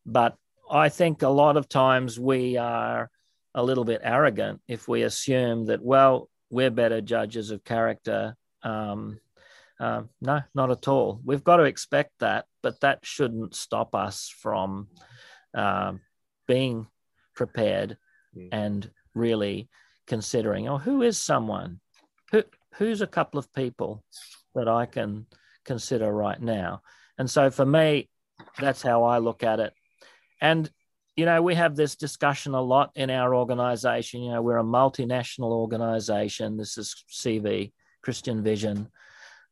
but 0.04 0.36
I 0.70 0.88
think 0.88 1.22
a 1.22 1.28
lot 1.28 1.56
of 1.56 1.68
times 1.68 2.18
we 2.18 2.56
are 2.56 3.10
a 3.54 3.62
little 3.62 3.84
bit 3.84 4.00
arrogant 4.04 4.60
if 4.68 4.88
we 4.88 5.02
assume 5.02 5.66
that, 5.66 5.82
well, 5.82 6.28
we're 6.50 6.70
better 6.70 7.00
judges 7.00 7.50
of 7.50 7.64
character. 7.64 8.36
Um, 8.62 9.20
uh, 9.78 10.02
no, 10.20 10.42
not 10.54 10.70
at 10.70 10.88
all. 10.88 11.20
We've 11.24 11.44
got 11.44 11.56
to 11.56 11.64
expect 11.64 12.12
that, 12.20 12.46
but 12.62 12.80
that 12.80 13.00
shouldn't 13.02 13.54
stop 13.54 13.94
us 13.94 14.32
from 14.42 14.88
uh, 15.54 15.94
being 16.46 16.86
prepared 17.34 17.96
mm. 18.36 18.48
and 18.52 18.90
really 19.14 19.68
considering, 20.06 20.68
oh, 20.68 20.78
who 20.78 21.02
is 21.02 21.16
someone? 21.16 21.80
Who, 22.32 22.44
who's 22.74 23.00
a 23.00 23.06
couple 23.06 23.38
of 23.38 23.52
people 23.54 24.04
that 24.54 24.68
I 24.68 24.86
can 24.86 25.26
consider 25.64 26.12
right 26.12 26.40
now? 26.40 26.82
And 27.16 27.30
so 27.30 27.50
for 27.50 27.66
me, 27.66 28.08
that's 28.58 28.82
how 28.82 29.04
I 29.04 29.18
look 29.18 29.42
at 29.42 29.60
it. 29.60 29.72
And, 30.40 30.70
you 31.16 31.26
know, 31.26 31.42
we 31.42 31.54
have 31.54 31.76
this 31.76 31.96
discussion 31.96 32.54
a 32.54 32.60
lot 32.62 32.90
in 32.94 33.10
our 33.10 33.34
organization. 33.34 34.22
You 34.22 34.32
know, 34.32 34.42
we're 34.42 34.58
a 34.58 34.64
multinational 34.64 35.52
organization. 35.52 36.56
This 36.56 36.78
is 36.78 37.04
CV, 37.10 37.72
Christian 38.02 38.42
Vision. 38.42 38.88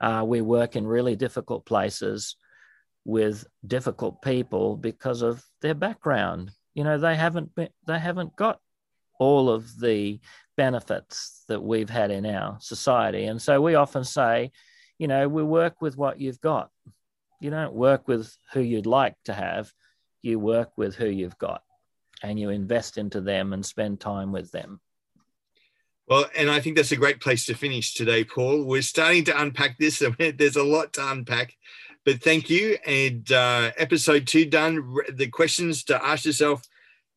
Uh, 0.01 0.25
we 0.27 0.41
work 0.41 0.77
in 0.77 0.87
really 0.87 1.17
difficult 1.17 1.67
places 1.67 2.37
with 3.09 3.47
difficult 3.67 4.21
people 4.21 4.77
because 4.77 5.23
of 5.23 5.43
their 5.63 5.75
background. 5.75 6.51
you 6.75 6.85
know 6.85 6.99
they 6.99 7.17
haven't 7.17 7.55
been, 7.55 7.71
they 7.87 7.99
haven't 7.99 8.37
got 8.37 8.61
all 9.19 9.49
of 9.49 9.81
the 9.81 10.21
benefits 10.57 11.43
that 11.49 11.63
we've 11.63 11.89
had 11.89 12.11
in 12.11 12.27
our 12.27 12.59
society 12.61 13.25
and 13.25 13.41
so 13.41 13.61
we 13.63 13.75
often 13.75 14.05
say 14.05 14.53
you 14.99 15.09
know 15.09 15.27
we 15.27 15.43
work 15.43 15.81
with 15.81 15.97
what 15.97 16.21
you've 16.21 16.41
got 16.41 16.71
you 17.41 17.51
don't 17.51 17.75
work 17.75 18.09
with 18.09 18.37
who 18.53 18.61
you'd 18.61 18.87
like 18.87 19.17
to 19.25 19.33
have 19.33 19.73
you 20.23 20.39
work 20.39 20.77
with 20.77 20.95
who 20.95 21.07
you've 21.07 21.39
got 21.39 21.63
and 22.23 22.39
you 22.39 22.51
invest 22.51 22.99
into 22.99 23.21
them 23.21 23.53
and 23.53 23.65
spend 23.65 24.01
time 24.01 24.33
with 24.33 24.51
them 24.51 24.81
well, 26.09 26.25
and 26.35 26.51
I 26.51 26.61
think 26.61 26.77
that's 26.77 26.93
a 26.93 26.97
great 26.97 27.21
place 27.21 27.45
to 27.47 27.55
finish 27.55 27.93
today, 27.93 28.25
Paul. 28.25 28.65
We're 28.65 28.81
starting 28.81 29.25
to 29.25 29.39
unpack 29.39 29.77
this. 29.79 30.03
There's 30.19 30.57
a 30.57 30.63
lot 30.63 30.95
to 30.95 31.07
unpack, 31.07 31.55
but 32.07 32.23
thank 32.23 32.49
you. 32.49 32.79
And 32.87 33.31
uh, 33.31 33.73
episode 33.77 34.27
two 34.27 34.47
done. 34.47 34.97
The 35.13 35.27
questions 35.27 35.85
to 35.85 36.03
ask 36.03 36.25
yourself 36.25 36.63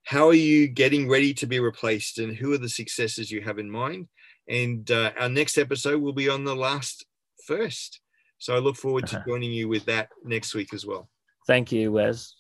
how 0.04 0.28
are 0.28 0.34
you 0.34 0.68
getting 0.68 1.08
ready 1.08 1.34
to 1.36 1.46
be 1.46 1.62
replaced, 1.62 2.20
and 2.20 2.36
who 2.36 2.52
are 2.52 2.58
the 2.58 2.68
successes 2.68 3.32
you 3.32 3.40
have 3.42 3.60
in 3.60 3.72
mind? 3.72 4.10
And 4.50 4.90
uh, 4.92 5.12
our 5.18 5.30
next 5.30 5.58
episode 5.58 6.02
will 6.02 6.12
be 6.12 6.28
on 6.28 6.44
the 6.44 6.56
last 6.56 7.06
first. 7.46 8.02
So 8.42 8.56
I 8.56 8.58
look 8.58 8.76
forward 8.76 9.06
to 9.06 9.18
uh-huh. 9.18 9.26
joining 9.28 9.52
you 9.52 9.68
with 9.68 9.86
that 9.86 10.10
next 10.24 10.56
week 10.56 10.74
as 10.74 10.84
well. 10.84 11.08
Thank 11.46 11.72
you, 11.72 11.92
Wes. 11.92 12.38